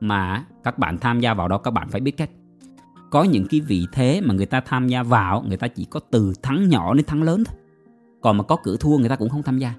mà 0.00 0.44
các 0.64 0.78
bạn 0.78 0.98
tham 0.98 1.20
gia 1.20 1.34
vào 1.34 1.48
đó 1.48 1.58
các 1.58 1.70
bạn 1.70 1.88
phải 1.88 2.00
biết 2.00 2.16
cách. 2.16 2.30
Có 3.10 3.22
những 3.24 3.46
cái 3.50 3.60
vị 3.60 3.86
thế 3.92 4.20
mà 4.20 4.34
người 4.34 4.46
ta 4.46 4.60
tham 4.60 4.88
gia 4.88 5.02
vào 5.02 5.44
người 5.48 5.56
ta 5.56 5.68
chỉ 5.68 5.84
có 5.84 6.00
từ 6.10 6.32
thắng 6.42 6.68
nhỏ 6.68 6.94
đến 6.94 7.06
thắng 7.06 7.22
lớn 7.22 7.44
thôi. 7.44 7.56
Còn 8.20 8.36
mà 8.36 8.44
có 8.44 8.56
cửa 8.56 8.76
thua 8.80 8.98
người 8.98 9.08
ta 9.08 9.16
cũng 9.16 9.28
không 9.28 9.42
tham 9.42 9.58
gia. 9.58 9.74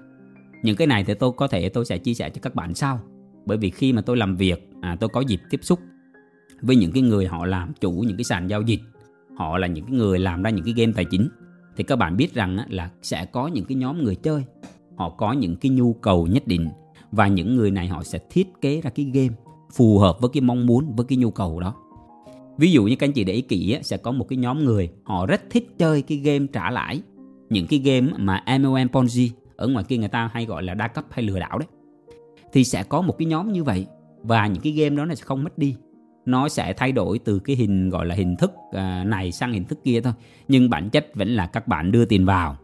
Những 0.62 0.76
cái 0.76 0.86
này 0.86 1.04
thì 1.04 1.14
tôi 1.14 1.32
có 1.36 1.48
thể 1.48 1.68
tôi 1.68 1.84
sẽ 1.84 1.98
chia 1.98 2.14
sẻ 2.14 2.30
cho 2.30 2.40
các 2.42 2.54
bạn 2.54 2.74
sau 2.74 3.00
bởi 3.46 3.58
vì 3.58 3.70
khi 3.70 3.92
mà 3.92 4.02
tôi 4.02 4.16
làm 4.16 4.36
việc 4.36 4.70
à, 4.80 4.96
tôi 5.00 5.08
có 5.08 5.20
dịp 5.20 5.40
tiếp 5.50 5.60
xúc 5.62 5.80
với 6.62 6.76
những 6.76 6.92
cái 6.92 7.02
người 7.02 7.26
họ 7.26 7.46
làm 7.46 7.72
chủ 7.80 7.92
những 7.92 8.16
cái 8.16 8.24
sàn 8.24 8.46
giao 8.46 8.62
dịch 8.62 8.80
họ 9.36 9.58
là 9.58 9.66
những 9.66 9.84
cái 9.84 9.94
người 9.94 10.18
làm 10.18 10.42
ra 10.42 10.50
những 10.50 10.64
cái 10.64 10.74
game 10.76 10.92
tài 10.96 11.04
chính. 11.04 11.28
Thì 11.76 11.84
các 11.84 11.96
bạn 11.96 12.16
biết 12.16 12.34
rằng 12.34 12.58
là 12.68 12.90
sẽ 13.02 13.24
có 13.24 13.48
những 13.48 13.64
cái 13.64 13.76
nhóm 13.76 14.04
người 14.04 14.14
chơi. 14.14 14.44
Họ 14.96 15.10
có 15.10 15.32
những 15.32 15.56
cái 15.56 15.70
nhu 15.70 15.92
cầu 15.92 16.26
nhất 16.26 16.46
định. 16.46 16.68
Và 17.12 17.28
những 17.28 17.56
người 17.56 17.70
này 17.70 17.88
họ 17.88 18.02
sẽ 18.02 18.18
thiết 18.30 18.48
kế 18.60 18.80
ra 18.80 18.90
cái 18.90 19.10
game 19.14 19.34
phù 19.74 19.98
hợp 19.98 20.20
với 20.20 20.30
cái 20.32 20.40
mong 20.40 20.66
muốn, 20.66 20.96
với 20.96 21.06
cái 21.06 21.18
nhu 21.18 21.30
cầu 21.30 21.60
đó. 21.60 21.74
Ví 22.58 22.72
dụ 22.72 22.84
như 22.84 22.96
các 22.96 23.06
anh 23.06 23.12
chị 23.12 23.24
để 23.24 23.32
ý 23.32 23.42
kỹ 23.42 23.78
sẽ 23.82 23.96
có 23.96 24.12
một 24.12 24.26
cái 24.28 24.36
nhóm 24.36 24.64
người, 24.64 24.90
họ 25.04 25.26
rất 25.26 25.42
thích 25.50 25.68
chơi 25.78 26.02
cái 26.02 26.18
game 26.18 26.46
trả 26.52 26.70
lãi. 26.70 27.02
Những 27.50 27.66
cái 27.66 27.78
game 27.78 28.12
mà 28.18 28.44
MLM 28.58 28.88
Ponzi, 28.88 29.28
ở 29.56 29.68
ngoài 29.68 29.84
kia 29.88 29.96
người 29.96 30.08
ta 30.08 30.30
hay 30.32 30.46
gọi 30.46 30.62
là 30.62 30.74
đa 30.74 30.88
cấp 30.88 31.04
hay 31.10 31.24
lừa 31.24 31.38
đảo 31.38 31.58
đấy. 31.58 31.68
Thì 32.52 32.64
sẽ 32.64 32.82
có 32.82 33.00
một 33.00 33.18
cái 33.18 33.26
nhóm 33.26 33.52
như 33.52 33.64
vậy. 33.64 33.86
Và 34.22 34.46
những 34.46 34.62
cái 34.62 34.72
game 34.72 34.96
đó 34.96 35.04
này 35.04 35.16
sẽ 35.16 35.24
không 35.24 35.44
mất 35.44 35.58
đi 35.58 35.76
nó 36.26 36.48
sẽ 36.48 36.72
thay 36.72 36.92
đổi 36.92 37.18
từ 37.18 37.38
cái 37.38 37.56
hình 37.56 37.90
gọi 37.90 38.06
là 38.06 38.14
hình 38.14 38.36
thức 38.36 38.52
à, 38.72 39.04
này 39.04 39.32
sang 39.32 39.52
hình 39.52 39.64
thức 39.64 39.78
kia 39.84 40.00
thôi. 40.00 40.12
Nhưng 40.48 40.70
bản 40.70 40.90
chất 40.90 41.06
vẫn 41.14 41.28
là 41.28 41.46
các 41.46 41.68
bạn 41.68 41.92
đưa 41.92 42.04
tiền 42.04 42.26
vào. 42.26 42.56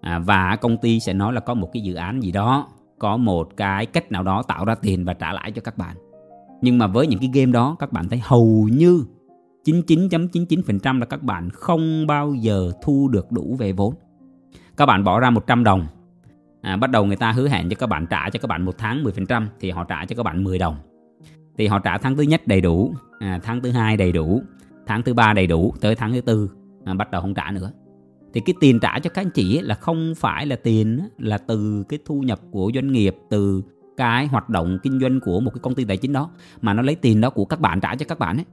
À, 0.00 0.18
và 0.18 0.56
công 0.56 0.76
ty 0.76 1.00
sẽ 1.00 1.12
nói 1.12 1.32
là 1.32 1.40
có 1.40 1.54
một 1.54 1.70
cái 1.72 1.82
dự 1.82 1.94
án 1.94 2.22
gì 2.22 2.32
đó 2.32 2.68
có 2.98 3.16
một 3.16 3.56
cái 3.56 3.86
cách 3.86 4.12
nào 4.12 4.22
đó 4.22 4.42
tạo 4.42 4.64
ra 4.64 4.74
tiền 4.74 5.04
và 5.04 5.14
trả 5.14 5.32
lãi 5.32 5.52
cho 5.52 5.62
các 5.62 5.78
bạn. 5.78 5.96
Nhưng 6.62 6.78
mà 6.78 6.86
với 6.86 7.06
những 7.06 7.20
cái 7.20 7.30
game 7.34 7.52
đó 7.52 7.76
các 7.78 7.92
bạn 7.92 8.08
thấy 8.08 8.20
hầu 8.24 8.68
như 8.72 9.04
99.99% 9.64 10.98
là 10.98 11.06
các 11.06 11.22
bạn 11.22 11.50
không 11.50 12.06
bao 12.06 12.34
giờ 12.34 12.72
thu 12.82 13.08
được 13.08 13.32
đủ 13.32 13.56
về 13.58 13.72
vốn. 13.72 13.94
Các 14.76 14.86
bạn 14.86 15.04
bỏ 15.04 15.20
ra 15.20 15.30
100 15.30 15.64
đồng. 15.64 15.86
À, 16.60 16.76
bắt 16.76 16.90
đầu 16.90 17.04
người 17.04 17.16
ta 17.16 17.32
hứa 17.32 17.48
hẹn 17.48 17.68
cho 17.68 17.76
các 17.78 17.86
bạn 17.86 18.06
trả 18.06 18.30
cho 18.30 18.38
các 18.38 18.48
bạn 18.48 18.64
một 18.64 18.78
tháng 18.78 19.04
10% 19.04 19.46
thì 19.60 19.70
họ 19.70 19.84
trả 19.84 20.04
cho 20.04 20.16
các 20.16 20.22
bạn 20.22 20.44
10 20.44 20.58
đồng 20.58 20.76
thì 21.58 21.66
họ 21.66 21.78
trả 21.78 21.98
tháng 21.98 22.16
thứ 22.16 22.22
nhất 22.22 22.46
đầy 22.46 22.60
đủ 22.60 22.94
à, 23.18 23.40
tháng 23.42 23.60
thứ 23.60 23.70
hai 23.70 23.96
đầy 23.96 24.12
đủ 24.12 24.42
tháng 24.86 25.02
thứ 25.02 25.14
ba 25.14 25.32
đầy 25.32 25.46
đủ 25.46 25.74
tới 25.80 25.94
tháng 25.94 26.12
thứ 26.12 26.20
tư 26.20 26.50
à, 26.84 26.94
bắt 26.94 27.10
đầu 27.10 27.20
không 27.20 27.34
trả 27.34 27.50
nữa. 27.50 27.72
Thì 28.32 28.40
cái 28.40 28.54
tiền 28.60 28.80
trả 28.80 28.98
cho 28.98 29.10
các 29.10 29.22
anh 29.22 29.30
chị 29.30 29.60
là 29.60 29.74
không 29.74 30.14
phải 30.16 30.46
là 30.46 30.56
tiền 30.56 31.00
là 31.18 31.38
từ 31.38 31.84
cái 31.88 31.98
thu 32.04 32.20
nhập 32.20 32.40
của 32.50 32.70
doanh 32.74 32.92
nghiệp 32.92 33.16
từ 33.30 33.62
cái 33.96 34.26
hoạt 34.26 34.48
động 34.48 34.78
kinh 34.82 35.00
doanh 35.00 35.20
của 35.20 35.40
một 35.40 35.50
cái 35.54 35.60
công 35.62 35.74
ty 35.74 35.84
tài 35.84 35.96
chính 35.96 36.12
đó 36.12 36.30
mà 36.60 36.74
nó 36.74 36.82
lấy 36.82 36.94
tiền 36.94 37.20
đó 37.20 37.30
của 37.30 37.44
các 37.44 37.60
bạn 37.60 37.80
trả 37.80 37.96
cho 37.96 38.06
các 38.08 38.18
bạn 38.18 38.36
ấy. 38.36 38.44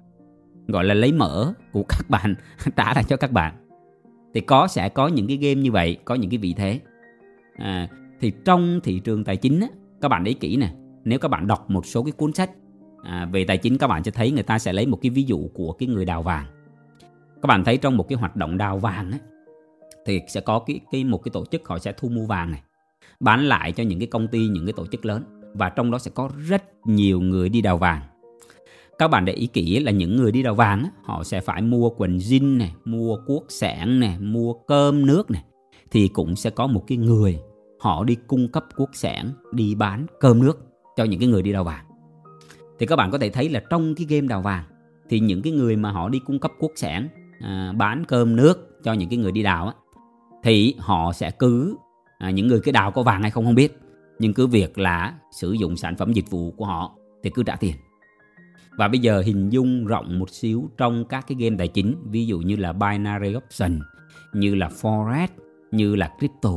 Gọi 0.67 0.86
là 0.86 0.93
lấy 0.93 1.13
mỡ 1.13 1.53
của 1.72 1.84
các 1.89 2.05
bạn 2.10 2.36
trả 2.75 2.93
lại 2.93 3.03
cho 3.03 3.17
các 3.17 3.31
bạn. 3.31 3.53
Thì 4.34 4.41
có 4.41 4.67
sẽ 4.67 4.89
có 4.89 5.08
những 5.08 5.27
cái 5.27 5.38
game 5.38 5.62
như 5.62 5.72
vậy 5.72 5.98
có 6.05 6.15
những 6.15 6.29
cái 6.29 6.38
vị 6.38 6.53
thế. 6.58 6.79
À, 7.55 7.88
thì 8.20 8.31
trong 8.46 8.79
thị 8.84 9.00
trường 9.00 9.24
tài 9.24 9.38
chính 9.38 9.60
á, 9.60 9.67
các 10.01 10.10
bạn 10.10 10.24
để 10.24 10.29
ý 10.29 10.34
kỹ 10.34 10.58
nè 10.58 10.74
nếu 11.03 11.20
các 11.20 11.27
bạn 11.27 11.48
đọc 11.48 11.70
một 11.70 11.86
số 11.86 12.03
cái 12.03 12.12
cuốn 12.12 12.34
sách 12.34 12.51
à, 13.03 13.29
về 13.31 13.43
tài 13.43 13.58
chính 13.58 13.77
các 13.77 13.88
bạn 13.88 14.03
sẽ 14.03 14.12
thấy 14.12 14.31
người 14.31 14.43
ta 14.43 14.60
sẽ 14.60 14.74
lấy 14.74 14.86
một 14.86 15.00
cái 15.01 15.10
ví 15.10 15.24
dụ 15.24 15.50
của 15.53 15.72
cái 15.72 15.88
người 15.88 16.05
đào 16.05 16.24
vàng. 16.24 16.46
Các 17.41 17.48
bạn 17.48 17.63
thấy 17.63 17.77
trong 17.77 17.98
một 17.98 18.10
cái 18.10 18.17
hoạt 18.17 18.36
động 18.36 18.58
đào 18.58 18.77
vàng 18.77 19.12
ấy, 19.12 19.20
thì 20.05 20.22
sẽ 20.27 20.41
có 20.41 20.60
cái, 20.60 20.79
cái 20.91 21.03
một 21.03 21.17
cái 21.17 21.29
tổ 21.34 21.46
chức 21.46 21.67
họ 21.67 21.79
sẽ 21.79 21.93
thu 21.98 22.10
mua 22.10 22.25
vàng 22.25 22.51
này 22.51 22.62
bán 23.20 23.46
lại 23.46 23.72
cho 23.72 23.84
những 23.84 24.00
cái 24.00 24.08
công 24.08 24.27
ty 24.27 24.48
những 24.48 24.65
cái 24.65 24.74
tổ 24.74 24.88
chức 24.88 25.05
lớn. 25.05 25.24
Và 25.53 25.70
trong 25.70 25.91
đó 25.91 25.98
sẽ 25.98 26.12
có 26.13 26.29
rất 26.48 26.63
nhiều 26.86 27.22
người 27.22 27.50
đi 27.50 27.62
đào 27.62 27.77
vàng. 27.77 28.01
Các 29.00 29.08
bạn 29.08 29.25
để 29.25 29.34
ý 29.34 29.48
kỹ 29.48 29.79
là 29.79 29.91
những 29.91 30.15
người 30.15 30.31
đi 30.31 30.43
đào 30.43 30.55
vàng 30.55 30.86
họ 31.03 31.24
sẽ 31.24 31.41
phải 31.41 31.62
mua 31.62 31.89
quần 31.89 32.17
jean 32.17 32.58
này 32.58 32.74
mua 32.86 33.17
cuốc 33.27 33.46
sẻn 33.50 34.00
này 34.00 34.20
mua 34.20 34.53
cơm 34.53 35.05
nước 35.05 35.31
này 35.31 35.43
thì 35.91 36.08
cũng 36.08 36.36
sẽ 36.36 36.50
có 36.50 36.67
một 36.67 36.84
cái 36.88 36.98
người 36.98 37.39
họ 37.79 38.03
đi 38.03 38.15
cung 38.27 38.48
cấp 38.48 38.65
cuốc 38.75 38.96
sẻn 38.96 39.25
đi 39.51 39.75
bán 39.75 40.05
cơm 40.20 40.43
nước 40.43 40.60
cho 40.98 41.03
những 41.03 41.20
cái 41.20 41.29
người 41.29 41.41
đi 41.41 41.51
đào 41.51 41.63
vàng 41.63 41.86
thì 42.82 42.88
các 42.88 42.96
bạn 42.96 43.12
có 43.12 43.18
thể 43.18 43.30
thấy 43.30 43.50
là 43.50 43.62
trong 43.70 43.96
cái 43.96 44.08
game 44.10 44.28
đào 44.28 44.42
vàng 44.42 44.64
thì 45.10 45.20
những 45.20 45.42
cái 45.42 45.54
người 45.54 45.76
mà 45.76 45.92
họ 45.92 46.10
đi 46.10 46.20
cung 46.26 46.40
cấp 46.40 46.52
quốc 46.60 46.72
sản 46.76 47.08
à, 47.40 47.74
bán 47.78 48.04
cơm 48.08 48.36
nước 48.36 48.84
cho 48.84 48.94
những 48.94 49.10
cái 49.10 49.18
người 49.18 49.32
đi 49.32 49.44
đào 49.44 49.68
á, 49.68 49.74
thì 50.44 50.76
họ 50.80 51.12
sẽ 51.14 51.32
cứ 51.32 51.76
à, 52.18 52.32
những 52.32 52.48
người 52.48 52.60
cái 52.60 52.72
đào 52.72 52.92
có 52.92 53.04
vàng 53.04 53.22
hay 53.22 53.32
không 53.32 53.46
không 53.46 53.56
biết 53.56 53.80
nhưng 54.20 54.34
cứ 54.34 54.48
việc 54.48 54.78
là 54.78 55.14
sử 55.32 55.52
dụng 55.52 55.78
sản 55.78 55.96
phẩm 55.96 56.14
dịch 56.14 56.30
vụ 56.30 56.52
của 56.52 56.66
họ 56.66 56.96
thì 57.24 57.30
cứ 57.30 57.44
trả 57.44 57.56
tiền. 57.56 57.76
Và 58.78 58.88
bây 58.88 59.00
giờ 59.00 59.22
hình 59.26 59.50
dung 59.50 59.86
rộng 59.86 60.20
một 60.20 60.30
xíu 60.30 60.70
trong 60.78 61.06
các 61.06 61.26
cái 61.28 61.38
game 61.40 61.56
tài 61.58 61.68
chính 61.68 61.96
ví 62.06 62.26
dụ 62.26 62.40
như 62.40 62.56
là 62.56 62.74
binary 62.74 63.36
option 63.36 63.80
như 64.34 64.56
là 64.56 64.70
forex 64.82 65.28
như 65.72 65.96
là 65.96 66.12
crypto 66.18 66.52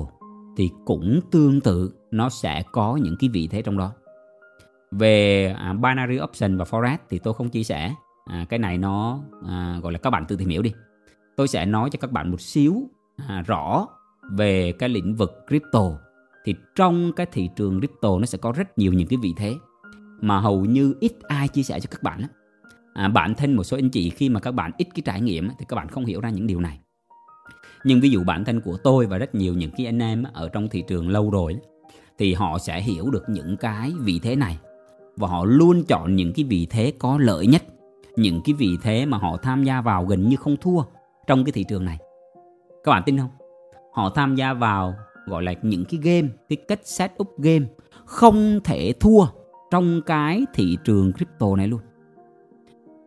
thì 0.57 0.71
cũng 0.85 1.21
tương 1.31 1.61
tự 1.61 1.93
nó 2.11 2.29
sẽ 2.29 2.63
có 2.73 2.97
những 2.97 3.17
cái 3.21 3.31
vị 3.33 3.49
thế 3.51 3.63
trong 3.63 3.79
đó 3.79 3.93
về 4.99 5.47
à, 5.59 5.73
binary 5.73 6.21
option 6.21 6.57
và 6.57 6.65
forex 6.65 6.97
thì 7.11 7.19
tôi 7.19 7.35
không 7.35 7.51
chia 7.51 7.65
sẻ 7.65 7.95
à, 8.25 8.47
cái 8.49 8.59
này 8.59 8.79
nó 8.79 9.21
à, 9.49 9.79
gọi 9.83 9.93
là 9.93 9.99
các 9.99 10.11
bạn 10.11 10.25
tự 10.29 10.37
tìm 10.37 10.49
hiểu 10.49 10.63
đi 10.63 10.73
tôi 11.37 11.49
sẽ 11.49 11.67
nói 11.67 11.91
cho 11.91 11.99
các 12.01 12.13
bạn 12.13 12.31
một 12.31 12.41
xíu 12.41 12.91
à, 13.17 13.43
rõ 13.47 13.87
về 14.33 14.73
cái 14.73 14.89
lĩnh 14.89 15.15
vực 15.15 15.45
crypto 15.49 15.91
thì 16.45 16.55
trong 16.75 17.13
cái 17.13 17.27
thị 17.33 17.51
trường 17.57 17.79
crypto 17.79 18.19
nó 18.19 18.27
sẽ 18.27 18.39
có 18.39 18.53
rất 18.53 18.79
nhiều 18.79 18.93
những 18.93 19.09
cái 19.09 19.17
vị 19.23 19.35
thế 19.37 19.55
mà 20.21 20.41
hầu 20.41 20.65
như 20.65 20.95
ít 21.01 21.13
ai 21.23 21.49
chia 21.49 21.63
sẻ 21.63 21.81
cho 21.81 21.89
các 21.91 22.03
bạn. 22.03 22.23
À, 22.95 23.09
bản 23.09 23.35
thân 23.35 23.57
một 23.57 23.65
số 23.65 23.77
anh 23.77 23.91
chị 23.91 24.11
khi 24.11 24.29
mà 24.29 24.41
các 24.41 24.53
bạn 24.53 24.71
ít 24.79 24.89
cái 24.95 25.03
trải 25.05 25.21
nghiệm 25.21 25.49
thì 25.59 25.65
các 25.69 25.77
bạn 25.77 25.89
không 25.89 26.05
hiểu 26.05 26.21
ra 26.21 26.31
những 26.31 26.47
điều 26.47 26.61
này. 26.61 26.81
Nhưng 27.85 28.01
ví 28.01 28.11
dụ 28.11 28.25
bản 28.25 28.45
thân 28.45 28.61
của 28.61 28.77
tôi 28.77 29.07
và 29.07 29.19
rất 29.19 29.35
nhiều 29.35 29.55
những 29.55 29.71
cái 29.77 29.87
anh 29.87 29.99
em 29.99 30.25
ở 30.33 30.49
trong 30.49 30.69
thị 30.69 30.85
trường 30.89 31.09
lâu 31.09 31.31
rồi 31.31 31.57
thì 32.19 32.35
họ 32.35 32.59
sẽ 32.59 32.81
hiểu 32.81 33.11
được 33.11 33.25
những 33.29 33.57
cái 33.57 33.93
vị 34.01 34.21
thế 34.23 34.37
này 34.37 34.59
và 35.17 35.29
họ 35.29 35.45
luôn 35.45 35.85
chọn 35.85 36.17
những 36.17 36.33
cái 36.33 36.45
vị 36.45 36.67
thế 36.71 36.93
có 36.99 37.19
lợi 37.19 37.47
nhất, 37.47 37.63
những 38.17 38.41
cái 38.45 38.55
vị 38.55 38.69
thế 38.83 39.07
mà 39.07 39.19
họ 39.19 39.37
tham 39.37 39.65
gia 39.65 39.81
vào 39.81 40.05
gần 40.05 40.29
như 40.29 40.37
không 40.37 40.57
thua 40.57 40.83
trong 41.27 41.45
cái 41.45 41.53
thị 41.53 41.65
trường 41.69 41.85
này. 41.85 41.99
Các 42.85 42.91
bạn 42.91 43.03
tin 43.07 43.19
không? 43.19 43.31
Họ 43.93 44.09
tham 44.09 44.35
gia 44.35 44.53
vào 44.53 44.95
gọi 45.27 45.43
là 45.43 45.55
những 45.63 45.85
cái 45.85 46.01
game, 46.03 46.29
cái 46.49 46.57
cách 46.69 46.81
set 46.85 47.13
up 47.23 47.39
game 47.39 47.67
không 48.05 48.61
thể 48.65 48.93
thua 49.01 49.27
trong 49.71 50.03
cái 50.07 50.45
thị 50.55 50.77
trường 50.85 51.13
crypto 51.13 51.57
này 51.57 51.69
luôn. 51.69 51.81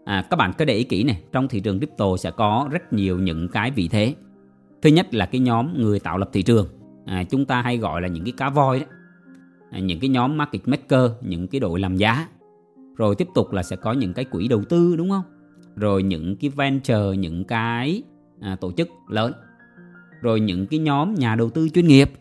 À, 0.06 0.26
các 0.30 0.36
bạn 0.38 0.54
cứ 0.58 0.66
để 0.66 0.74
ý 0.74 0.84
kỹ 0.84 1.04
này, 1.04 1.22
trong 1.32 1.48
thị 1.48 1.60
trường 1.60 1.78
crypto 1.78 2.18
sẽ 2.18 2.32
có 2.32 2.68
rất 2.72 2.94
nhiều 2.94 3.20
những 3.20 3.48
cái 3.48 3.72
vị 3.72 3.88
thế. 3.88 4.16
Thứ 4.82 4.90
nhất 4.90 5.14
là 5.14 5.26
cái 5.26 5.42
nhóm 5.42 5.78
người 5.78 6.00
tạo 6.00 6.18
lập 6.18 6.30
thị 6.34 6.42
trường, 6.42 6.68
à, 7.06 7.24
chúng 7.24 7.46
ta 7.46 7.62
hay 7.62 7.78
gọi 7.78 8.02
là 8.02 8.08
những 8.08 8.24
cái 8.24 8.34
cá 8.38 8.50
voi 8.50 8.80
đó. 8.80 8.86
À, 9.72 9.80
những 9.80 10.00
cái 10.00 10.10
nhóm 10.10 10.38
market 10.38 10.68
maker, 10.68 11.12
những 11.22 11.48
cái 11.48 11.60
đội 11.60 11.80
làm 11.80 11.96
giá. 11.96 12.28
Rồi 12.98 13.16
tiếp 13.16 13.28
tục 13.36 13.52
là 13.52 13.64
sẽ 13.64 13.76
có 13.76 13.92
những 13.92 14.14
cái 14.14 14.26
quỹ 14.26 14.48
đầu 14.48 14.64
tư 14.70 14.96
đúng 14.96 15.10
không? 15.10 15.24
Rồi 15.76 16.04
những 16.04 16.36
cái 16.36 16.50
venture, 16.50 17.18
những 17.18 17.44
cái 17.44 18.04
à, 18.42 18.56
tổ 18.56 18.72
chức 18.72 18.90
lớn. 19.08 19.32
Rồi 20.22 20.40
những 20.40 20.68
cái 20.68 20.80
nhóm 20.80 21.16
nhà 21.16 21.36
đầu 21.36 21.50
tư 21.50 21.70
chuyên 21.70 21.88
nghiệp 21.88 22.12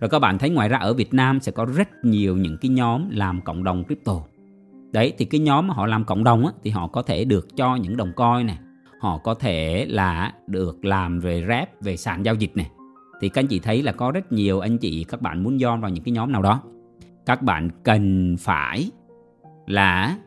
rồi 0.00 0.10
các 0.10 0.18
bạn 0.18 0.38
thấy 0.38 0.50
ngoài 0.50 0.68
ra 0.68 0.78
ở 0.78 0.94
Việt 0.94 1.14
Nam 1.14 1.40
sẽ 1.40 1.52
có 1.52 1.64
rất 1.64 1.88
nhiều 2.02 2.36
những 2.36 2.56
cái 2.58 2.68
nhóm 2.68 3.10
làm 3.10 3.40
cộng 3.40 3.64
đồng 3.64 3.84
crypto. 3.84 4.20
Đấy 4.92 5.12
thì 5.18 5.24
cái 5.24 5.40
nhóm 5.40 5.66
mà 5.66 5.74
họ 5.74 5.86
làm 5.86 6.04
cộng 6.04 6.24
đồng 6.24 6.46
á, 6.46 6.52
thì 6.64 6.70
họ 6.70 6.86
có 6.86 7.02
thể 7.02 7.24
được 7.24 7.56
cho 7.56 7.76
những 7.76 7.96
đồng 7.96 8.12
coin 8.16 8.46
này. 8.46 8.58
Họ 9.00 9.18
có 9.18 9.34
thể 9.34 9.86
là 9.88 10.32
được 10.46 10.84
làm 10.84 11.20
về 11.20 11.44
rep, 11.48 11.82
về 11.82 11.96
sàn 11.96 12.24
giao 12.24 12.34
dịch 12.34 12.56
này. 12.56 12.70
Thì 13.20 13.28
các 13.28 13.40
anh 13.40 13.46
chị 13.46 13.58
thấy 13.58 13.82
là 13.82 13.92
có 13.92 14.10
rất 14.10 14.32
nhiều 14.32 14.60
anh 14.60 14.78
chị 14.78 15.04
các 15.04 15.22
bạn 15.22 15.42
muốn 15.42 15.58
join 15.58 15.80
vào 15.80 15.90
những 15.90 16.04
cái 16.04 16.12
nhóm 16.12 16.32
nào 16.32 16.42
đó. 16.42 16.62
Các 17.26 17.42
bạn 17.42 17.70
cần 17.82 18.36
phải 18.38 18.90
là 19.66 20.18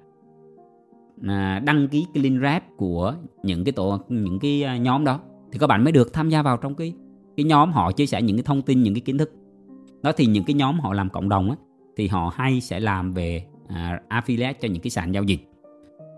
à, 1.27 1.61
đăng 1.65 1.87
ký 1.87 2.05
cái 2.13 2.23
link 2.23 2.41
rep 2.41 2.63
của 2.77 3.15
những 3.43 3.63
cái 3.63 3.71
tổ 3.71 3.99
những 4.09 4.39
cái 4.39 4.63
à, 4.63 4.77
nhóm 4.77 5.05
đó. 5.05 5.19
Thì 5.51 5.59
các 5.59 5.67
bạn 5.67 5.83
mới 5.83 5.91
được 5.91 6.13
tham 6.13 6.29
gia 6.29 6.41
vào 6.41 6.57
trong 6.57 6.75
cái 6.75 6.93
cái 7.37 7.43
nhóm 7.43 7.71
họ 7.71 7.91
chia 7.91 8.05
sẻ 8.05 8.21
những 8.21 8.37
cái 8.37 8.43
thông 8.43 8.61
tin 8.61 8.83
những 8.83 8.93
cái 8.93 9.01
kiến 9.01 9.17
thức. 9.17 9.31
Đó 10.01 10.11
thì 10.17 10.25
những 10.25 10.43
cái 10.43 10.53
nhóm 10.53 10.79
họ 10.79 10.93
làm 10.93 11.09
cộng 11.09 11.29
đồng 11.29 11.49
á, 11.49 11.55
thì 11.97 12.07
họ 12.07 12.31
hay 12.35 12.61
sẽ 12.61 12.79
làm 12.79 13.13
về 13.13 13.45
à, 13.67 14.01
affiliate 14.09 14.53
cho 14.61 14.67
những 14.67 14.81
cái 14.81 14.89
sàn 14.89 15.13
giao 15.13 15.23
dịch. 15.23 15.39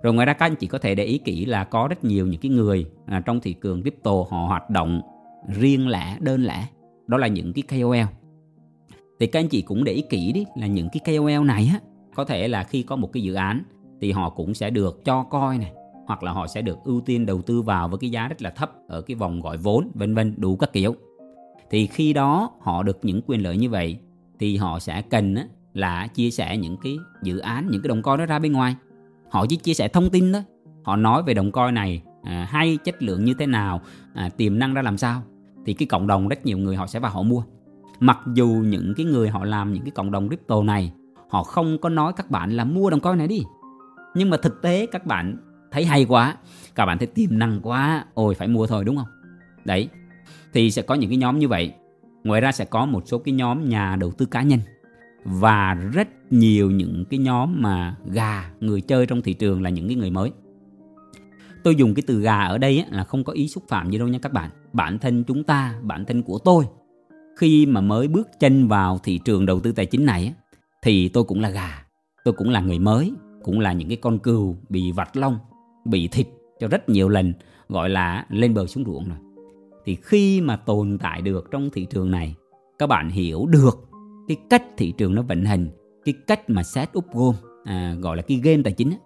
Rồi 0.04 0.14
ngoài 0.14 0.26
ra 0.26 0.34
các 0.34 0.46
anh 0.46 0.56
chị 0.56 0.68
có 0.68 0.78
thể 0.78 0.96
để 0.96 1.04
ý 1.04 1.18
kỹ 1.18 1.46
là 1.46 1.64
có 1.64 1.88
rất 1.88 2.04
nhiều 2.04 2.28
những 2.28 2.42
cái 2.42 2.52
người 2.52 2.86
à, 3.06 3.22
trong 3.26 3.40
thị 3.40 3.56
trường 3.64 3.82
crypto 3.82 4.12
họ 4.12 4.46
hoạt 4.48 4.70
động 4.70 5.02
riêng 5.48 5.88
lẻ 5.88 6.18
đơn 6.20 6.44
lẻ. 6.44 6.68
Đó 7.08 7.18
là 7.18 7.28
những 7.28 7.54
cái 7.54 7.64
KOL 7.82 8.22
thì 9.22 9.28
các 9.28 9.40
anh 9.40 9.48
chị 9.48 9.62
cũng 9.62 9.84
để 9.84 9.94
ý 9.94 10.02
kỹ 10.10 10.32
đi 10.32 10.46
là 10.56 10.68
những 10.68 10.88
cái 10.92 11.18
KOL 11.18 11.46
này 11.46 11.70
á 11.74 11.80
có 12.16 12.26
thể 12.26 12.48
là 12.48 12.64
khi 12.64 12.84
có 12.84 12.96
một 12.96 13.14
cái 13.14 13.24
dự 13.24 13.34
án 13.34 13.64
thì 14.02 14.12
họ 14.12 14.30
cũng 14.30 14.54
sẽ 14.54 14.70
được 14.70 15.06
cho 15.06 15.24
coi 15.24 15.58
này 15.58 15.72
hoặc 16.06 16.24
là 16.24 16.32
họ 16.32 16.48
sẽ 16.48 16.62
được 16.62 16.78
ưu 16.84 17.02
tiên 17.02 17.26
đầu 17.26 17.42
tư 17.42 17.62
vào 17.62 17.88
với 17.88 17.98
cái 18.00 18.10
giá 18.10 18.28
rất 18.28 18.42
là 18.42 18.50
thấp 18.50 18.72
ở 18.88 19.02
cái 19.02 19.16
vòng 19.16 19.42
gọi 19.42 19.58
vốn 19.58 19.92
vân 19.94 20.16
vân 20.16 20.34
đủ 20.38 20.56
các 20.56 20.74
kiểu. 20.74 20.96
Thì 21.70 21.88
khi 21.88 22.14
đó 22.14 22.52
họ 22.62 22.84
được 22.84 23.00
những 23.04 23.22
quyền 23.28 23.44
lợi 23.44 23.58
như 23.58 23.70
vậy 23.70 23.98
thì 24.40 24.58
họ 24.58 24.80
sẽ 24.80 25.02
cần 25.02 25.36
là 25.74 26.08
chia 26.08 26.32
sẻ 26.32 26.58
những 26.58 26.78
cái 26.84 26.98
dự 27.24 27.38
án 27.38 27.68
những 27.72 27.82
cái 27.82 27.88
đồng 27.88 28.02
coi 28.02 28.18
đó 28.18 28.26
ra 28.26 28.40
bên 28.40 28.52
ngoài. 28.52 28.76
Họ 29.30 29.46
chỉ 29.50 29.56
chia 29.56 29.74
sẻ 29.74 29.88
thông 29.88 30.10
tin 30.10 30.34
thôi. 30.34 30.44
Họ 30.84 30.96
nói 30.96 31.24
về 31.24 31.34
đồng 31.34 31.52
coi 31.52 31.72
này 31.72 32.02
à, 32.24 32.48
hay 32.50 32.78
chất 32.78 33.04
lượng 33.04 33.26
như 33.26 33.34
thế 33.34 33.46
nào 33.46 33.82
à, 34.14 34.30
tiềm 34.30 34.60
năng 34.60 34.74
ra 34.74 34.82
làm 34.82 34.98
sao 34.98 35.22
thì 35.66 35.74
cái 35.74 35.88
cộng 35.88 36.08
đồng 36.08 36.28
rất 36.28 36.46
nhiều 36.46 36.58
người 36.58 36.76
họ 36.76 36.88
sẽ 36.88 37.00
vào 37.00 37.12
họ 37.12 37.24
mua. 37.24 37.44
Mặc 38.00 38.20
dù 38.34 38.48
những 38.48 38.94
cái 38.98 39.06
người 39.06 39.30
họ 39.30 39.46
làm 39.46 39.74
những 39.74 39.84
cái 39.84 39.92
cộng 39.92 40.12
đồng 40.12 40.28
crypto 40.28 40.64
này, 40.64 40.94
họ 41.30 41.44
không 41.44 41.78
có 41.78 41.90
nói 41.90 42.14
các 42.14 42.32
bạn 42.32 42.52
là 42.52 42.64
mua 42.66 42.90
đồng 42.90 43.00
coin 43.00 43.18
này 43.18 43.28
đi. 43.28 43.44
Nhưng 44.16 44.30
mà 44.30 44.38
thực 44.38 44.62
tế 44.62 44.86
các 44.86 45.06
bạn 45.06 45.38
thấy 45.72 45.86
hay 45.86 46.06
quá, 46.06 46.36
các 46.76 46.86
bạn 46.86 46.98
thấy 46.98 47.08
tiềm 47.08 47.40
năng 47.40 47.60
quá, 47.64 48.06
ôi 48.14 48.36
phải 48.36 48.48
mua 48.48 48.68
thôi, 48.68 48.86
đúng 48.86 48.98
không? 48.98 49.08
Đấy, 49.66 49.90
thì 50.54 50.72
sẽ 50.72 50.82
có 50.82 50.96
những 50.96 51.10
cái 51.10 51.18
nhóm 51.18 51.40
như 51.40 51.48
vậy. 51.48 51.74
Ngoài 52.24 52.42
ra 52.42 52.52
sẽ 52.52 52.66
có 52.66 52.86
một 52.86 53.04
số 53.06 53.18
cái 53.18 53.34
nhóm 53.34 53.70
nhà 53.70 53.96
đầu 53.96 54.12
tư 54.12 54.26
cá 54.26 54.42
nhân 54.42 54.60
và 55.26 55.74
rất 55.74 56.08
nhiều 56.30 56.72
những 56.72 57.06
cái 57.10 57.20
nhóm 57.20 57.62
mà 57.62 57.96
gà 58.06 58.52
người 58.60 58.82
chơi 58.82 59.06
trong 59.06 59.22
thị 59.22 59.34
trường 59.34 59.62
là 59.62 59.70
những 59.70 59.88
cái 59.88 59.96
người 59.96 60.12
mới 60.12 60.32
tôi 61.64 61.76
dùng 61.76 61.94
cái 61.94 62.04
từ 62.08 62.20
gà 62.20 62.42
ở 62.42 62.58
đây 62.58 62.86
là 62.92 63.04
không 63.04 63.24
có 63.24 63.34
ý 63.34 63.48
xúc 63.48 63.64
phạm 63.68 63.92
gì 63.92 63.98
đâu 63.98 64.08
nha 64.08 64.20
các 64.20 64.34
bạn. 64.34 64.50
Bản 64.74 65.00
thân 65.00 65.24
chúng 65.24 65.44
ta 65.44 65.76
bản 65.82 66.06
thân 66.06 66.24
của 66.24 66.40
tôi 66.46 66.66
khi 67.38 67.66
mà 67.66 67.82
mới 67.82 68.08
bước 68.08 68.28
chân 68.40 68.68
vào 68.68 69.00
thị 69.04 69.20
trường 69.26 69.46
đầu 69.46 69.60
tư 69.60 69.72
tài 69.72 69.86
chính 69.86 70.06
này 70.06 70.34
thì 70.84 71.10
tôi 71.10 71.24
cũng 71.24 71.42
là 71.42 71.50
gà 71.50 71.86
tôi 72.24 72.34
cũng 72.34 72.50
là 72.50 72.60
người 72.60 72.80
mới 72.80 73.14
cũng 73.44 73.60
là 73.60 73.74
những 73.74 73.88
cái 73.88 73.98
con 73.98 74.20
cừu 74.20 74.58
bị 74.70 74.92
vạch 74.92 75.16
lông 75.16 75.38
bị 75.86 76.08
thịt 76.08 76.28
cho 76.60 76.68
rất 76.68 76.90
nhiều 76.90 77.10
lần 77.10 77.34
gọi 77.70 77.90
là 77.90 78.26
lên 78.30 78.54
bờ 78.54 78.66
xuống 78.66 78.86
ruộng 78.86 79.10
rồi. 79.10 79.18
Thì 79.86 79.98
khi 80.02 80.42
mà 80.42 80.56
tồn 80.56 80.98
tại 81.02 81.22
được 81.22 81.48
trong 81.52 81.70
thị 81.70 81.88
trường 81.90 82.12
này 82.12 82.36
các 82.80 82.88
bạn 82.88 83.10
hiểu 83.10 83.46
được 83.46 83.80
cái 84.28 84.38
cách 84.50 84.64
thị 84.78 84.94
trường 84.98 85.16
nó 85.16 85.22
vận 85.22 85.46
hành 85.46 85.70
cái 86.06 86.14
cách 86.28 86.50
mà 86.50 86.64
set 86.64 86.90
up 86.98 87.06
game 87.14 87.38
à, 87.64 87.96
gọi 88.00 88.18
là 88.18 88.22
cái 88.22 88.42
game 88.44 88.62
tài 88.64 88.74
chính 88.74 88.90
ấy, 88.90 89.00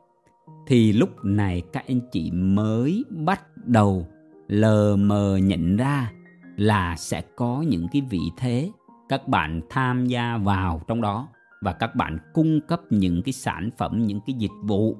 thì 0.67 0.93
lúc 0.93 1.25
này 1.25 1.61
các 1.73 1.83
anh 1.87 1.99
chị 2.11 2.31
mới 2.31 3.03
bắt 3.09 3.41
đầu 3.65 4.07
lờ 4.47 4.95
mờ 4.95 5.37
nhận 5.37 5.75
ra 5.75 6.11
là 6.57 6.95
sẽ 6.95 7.21
có 7.35 7.63
những 7.67 7.87
cái 7.91 8.01
vị 8.09 8.19
thế 8.37 8.71
các 9.09 9.27
bạn 9.27 9.61
tham 9.69 10.05
gia 10.05 10.37
vào 10.37 10.81
trong 10.87 11.01
đó 11.01 11.27
và 11.61 11.73
các 11.73 11.95
bạn 11.95 12.17
cung 12.33 12.61
cấp 12.61 12.81
những 12.89 13.21
cái 13.23 13.33
sản 13.33 13.69
phẩm 13.77 14.03
những 14.03 14.19
cái 14.27 14.35
dịch 14.39 14.51
vụ 14.63 14.97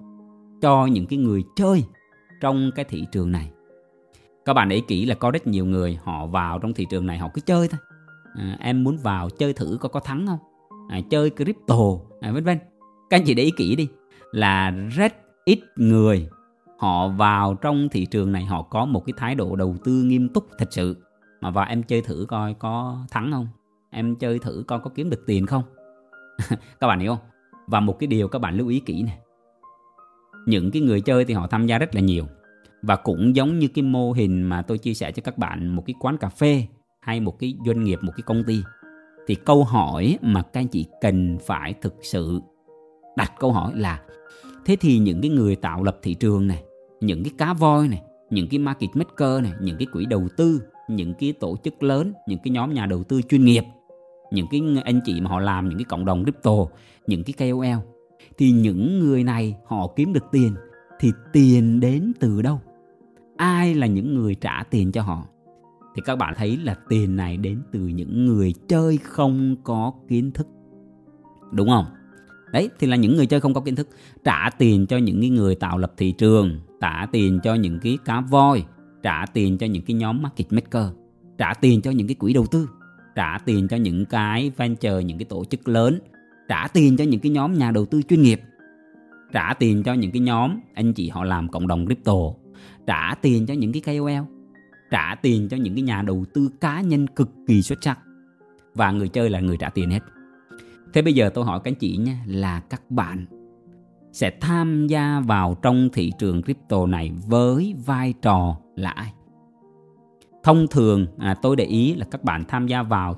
cho 0.62 0.86
những 0.86 1.06
cái 1.06 1.20
người 1.20 1.44
chơi 1.56 1.84
trong 2.42 2.72
cái 2.76 2.86
thị 2.86 3.06
trường 3.12 3.32
này. 3.32 3.52
Các 4.46 4.54
bạn 4.54 4.70
để 4.70 4.76
ý 4.76 4.82
kỹ 4.88 5.06
là 5.06 5.16
có 5.16 5.32
rất 5.32 5.48
nhiều 5.48 5.66
người 5.66 6.00
họ 6.04 6.28
vào 6.28 6.60
trong 6.60 6.74
thị 6.74 6.86
trường 6.90 7.06
này 7.06 7.18
họ 7.18 7.30
cứ 7.34 7.42
chơi 7.42 7.68
thôi. 7.68 7.80
À, 8.36 8.58
em 8.60 8.84
muốn 8.84 8.98
vào 8.98 9.30
chơi 9.30 9.54
thử 9.54 9.78
có 9.82 9.90
có 9.90 10.00
thắng 10.00 10.28
không? 10.28 10.40
À, 10.90 11.00
chơi 11.10 11.30
crypto 11.30 11.76
à, 12.22 12.32
vân 12.32 12.44
vân. 12.44 12.58
Các 13.10 13.18
anh 13.18 13.24
chị 13.26 13.34
để 13.34 13.44
ý 13.44 13.52
kỹ 13.58 13.76
đi 13.76 13.88
là 14.32 14.70
rất 14.70 15.14
ít 15.46 15.60
người. 15.76 16.30
Họ 16.78 17.08
vào 17.08 17.54
trong 17.54 17.90
thị 17.90 18.06
trường 18.06 18.32
này, 18.32 18.46
họ 18.46 18.62
có 18.62 18.86
một 18.86 19.06
cái 19.06 19.14
thái 19.18 19.36
độ 19.36 19.56
đầu 19.56 19.76
tư 19.84 20.04
nghiêm 20.04 20.30
túc 20.30 20.48
thật 20.58 20.68
sự. 20.74 20.98
Mà 21.42 21.50
vào 21.50 21.66
em 21.70 21.84
chơi 21.84 22.02
thử 22.02 22.26
coi 22.30 22.54
có 22.54 22.98
thắng 23.12 23.32
không? 23.32 23.48
Em 23.90 24.16
chơi 24.16 24.40
thử 24.40 24.64
coi 24.68 24.80
có 24.80 24.90
kiếm 24.96 25.10
được 25.10 25.24
tiền 25.28 25.46
không? 25.46 25.64
Các 26.80 26.88
bạn 26.88 27.00
hiểu 27.00 27.16
không? 27.16 27.26
Và 27.68 27.80
một 27.80 28.00
cái 28.00 28.08
điều 28.08 28.28
các 28.28 28.40
bạn 28.40 28.58
lưu 28.58 28.68
ý 28.68 28.80
kỹ 28.80 29.04
này 29.04 29.18
những 30.46 30.72
cái 30.72 30.82
người 30.82 31.02
chơi 31.02 31.26
thì 31.26 31.34
họ 31.34 31.48
tham 31.48 31.68
gia 31.68 31.78
rất 31.78 31.96
là 31.96 32.02
nhiều. 32.02 32.26
Và 32.82 32.96
cũng 32.96 33.36
giống 33.36 33.60
như 33.60 33.68
cái 33.68 33.84
mô 33.84 34.12
hình 34.12 34.44
mà 34.44 34.62
tôi 34.62 34.78
chia 34.78 34.94
sẻ 34.94 35.12
cho 35.12 35.22
các 35.22 35.38
bạn, 35.38 35.68
một 35.68 35.84
cái 35.86 35.94
quán 36.00 36.18
cà 36.18 36.30
phê 36.30 36.68
hay 37.02 37.20
một 37.20 37.40
cái 37.40 37.56
doanh 37.66 37.84
nghiệp, 37.84 38.00
một 38.02 38.12
cái 38.16 38.24
công 38.26 38.44
ty, 38.44 38.62
thì 39.28 39.36
câu 39.36 39.64
hỏi 39.64 40.18
mà 40.22 40.42
các 40.42 40.60
anh 40.60 40.68
chị 40.68 40.86
cần 41.02 41.38
phải 41.46 41.74
thực 41.74 41.96
sự 42.02 42.42
đặt 43.18 43.34
câu 43.40 43.52
hỏi 43.52 43.72
là 43.76 44.02
thế 44.66 44.76
thì 44.76 45.00
những 45.00 45.22
cái 45.22 45.30
người 45.30 45.56
tạo 45.56 45.84
lập 45.84 45.98
thị 46.02 46.14
trường 46.14 46.48
này, 46.48 46.64
những 47.02 47.24
cái 47.24 47.32
cá 47.38 47.54
voi 47.54 47.88
này, 47.88 48.02
những 48.30 48.48
cái 48.50 48.60
market 48.60 48.90
maker 48.94 49.44
này, 49.44 49.52
những 49.62 49.78
cái 49.78 49.88
quỹ 49.94 50.06
đầu 50.06 50.28
tư, 50.38 50.62
những 50.90 51.14
cái 51.20 51.34
tổ 51.34 51.58
chức 51.64 51.84
lớn, 51.84 52.14
những 52.28 52.40
cái 52.44 52.52
nhóm 52.52 52.74
nhà 52.74 52.86
đầu 52.86 53.04
tư 53.04 53.22
chuyên 53.22 53.46
nghiệp, 53.46 53.64
những 54.32 54.48
cái 54.52 54.62
anh 54.84 55.00
chị 55.06 55.22
mà 55.22 55.30
họ 55.30 55.40
làm 55.40 55.70
những 55.70 55.78
cái 55.78 55.86
cộng 55.86 56.06
đồng 56.06 56.24
crypto, 56.24 56.56
những 57.08 57.24
cái 57.24 57.52
KOL 57.52 57.90
thì 58.38 58.52
những 58.52 59.00
người 59.00 59.24
này 59.24 59.56
họ 59.66 59.88
kiếm 59.96 60.14
được 60.14 60.24
tiền, 60.32 60.56
thì 61.00 61.12
tiền 61.34 61.80
đến 61.80 62.12
từ 62.20 62.42
đâu? 62.42 62.60
Ai 63.38 63.76
là 63.76 63.88
những 63.88 64.16
người 64.16 64.36
trả 64.36 64.64
tiền 64.64 64.92
cho 64.92 65.02
họ? 65.02 65.26
Thì 65.96 66.02
các 66.06 66.16
bạn 66.16 66.34
thấy 66.38 66.58
là 66.58 66.76
tiền 66.90 67.16
này 67.16 67.38
đến 67.38 67.62
từ 67.72 67.80
những 67.80 68.26
người 68.26 68.54
chơi 68.68 68.98
không 68.98 69.56
có 69.64 69.94
kiến 70.08 70.32
thức. 70.32 70.48
Đúng 71.52 71.70
không? 71.70 71.86
Đấy 72.56 72.70
thì 72.80 72.88
là 72.88 72.96
những 72.96 73.16
người 73.16 73.26
chơi 73.26 73.40
không 73.40 73.54
có 73.54 73.62
kiến 73.62 73.76
thức 73.76 73.90
trả 74.24 74.50
tiền 74.58 74.86
cho 74.88 74.98
những 74.98 75.22
cái 75.22 75.30
người 75.30 75.56
tạo 75.56 75.78
lập 75.78 75.94
thị 75.98 76.12
trường 76.12 76.60
trả 76.82 77.08
tiền 77.12 77.40
cho 77.44 77.54
những 77.54 77.80
cái 77.80 77.98
cá 78.06 78.22
voi 78.22 78.66
trả 79.04 79.26
tiền 79.34 79.58
cho 79.58 79.68
những 79.68 79.84
cái 79.84 79.96
nhóm 79.96 80.22
market 80.22 80.54
maker 80.54 80.86
trả 81.38 81.54
tiền 81.54 81.82
cho 81.82 81.92
những 81.92 82.08
cái 82.08 82.16
quỹ 82.16 82.34
đầu 82.34 82.46
tư 82.52 82.70
trả 83.16 83.38
tiền 83.46 83.68
cho 83.68 83.78
những 83.78 84.06
cái 84.06 84.52
venture 84.58 85.04
những 85.04 85.18
cái 85.18 85.26
tổ 85.26 85.46
chức 85.46 85.68
lớn 85.68 86.00
trả 86.50 86.68
tiền 86.68 86.98
cho 86.98 87.04
những 87.04 87.20
cái 87.20 87.32
nhóm 87.32 87.58
nhà 87.58 87.72
đầu 87.72 87.86
tư 87.86 88.02
chuyên 88.10 88.22
nghiệp 88.22 88.42
trả 89.34 89.54
tiền 89.54 89.84
cho 89.84 89.94
những 89.94 90.12
cái 90.12 90.20
nhóm 90.20 90.60
anh 90.74 90.94
chị 90.94 91.10
họ 91.10 91.24
làm 91.24 91.50
cộng 91.50 91.68
đồng 91.68 91.86
crypto 91.86 92.14
trả 92.88 93.16
tiền 93.22 93.46
cho 93.46 93.54
những 93.54 93.72
cái 93.72 93.82
KOL 93.82 94.36
trả 94.92 95.16
tiền 95.22 95.50
cho 95.50 95.58
những 95.58 95.74
cái 95.74 95.84
nhà 95.84 96.02
đầu 96.02 96.26
tư 96.34 96.50
cá 96.62 96.82
nhân 96.82 97.08
cực 97.08 97.30
kỳ 97.48 97.62
xuất 97.62 97.84
sắc 97.84 98.00
và 98.76 98.92
người 98.92 99.08
chơi 99.08 99.30
là 99.30 99.40
người 99.40 99.58
trả 99.60 99.70
tiền 99.70 99.90
hết 99.90 100.00
thế 100.96 101.02
bây 101.02 101.14
giờ 101.14 101.30
tôi 101.30 101.46
hỏi 101.46 101.60
các 101.64 101.72
anh 101.72 101.76
chị 101.76 101.98
nha 101.98 102.24
là 102.26 102.60
các 102.60 102.92
bạn 102.92 103.26
sẽ 104.12 104.32
tham 104.42 104.88
gia 104.88 105.20
vào 105.20 105.56
trong 105.62 105.90
thị 105.94 106.12
trường 106.20 106.42
crypto 106.44 106.86
này 106.86 107.12
với 107.28 107.76
vai 107.86 108.14
trò 108.22 108.58
là 108.76 108.90
ai? 108.90 109.14
Thông 110.44 110.68
thường 110.68 111.06
à, 111.18 111.34
tôi 111.42 111.56
để 111.56 111.64
ý 111.64 111.96
là 111.96 112.06
các 112.12 112.24
bạn 112.24 112.44
tham 112.48 112.68
gia 112.68 112.84
vào 112.84 113.16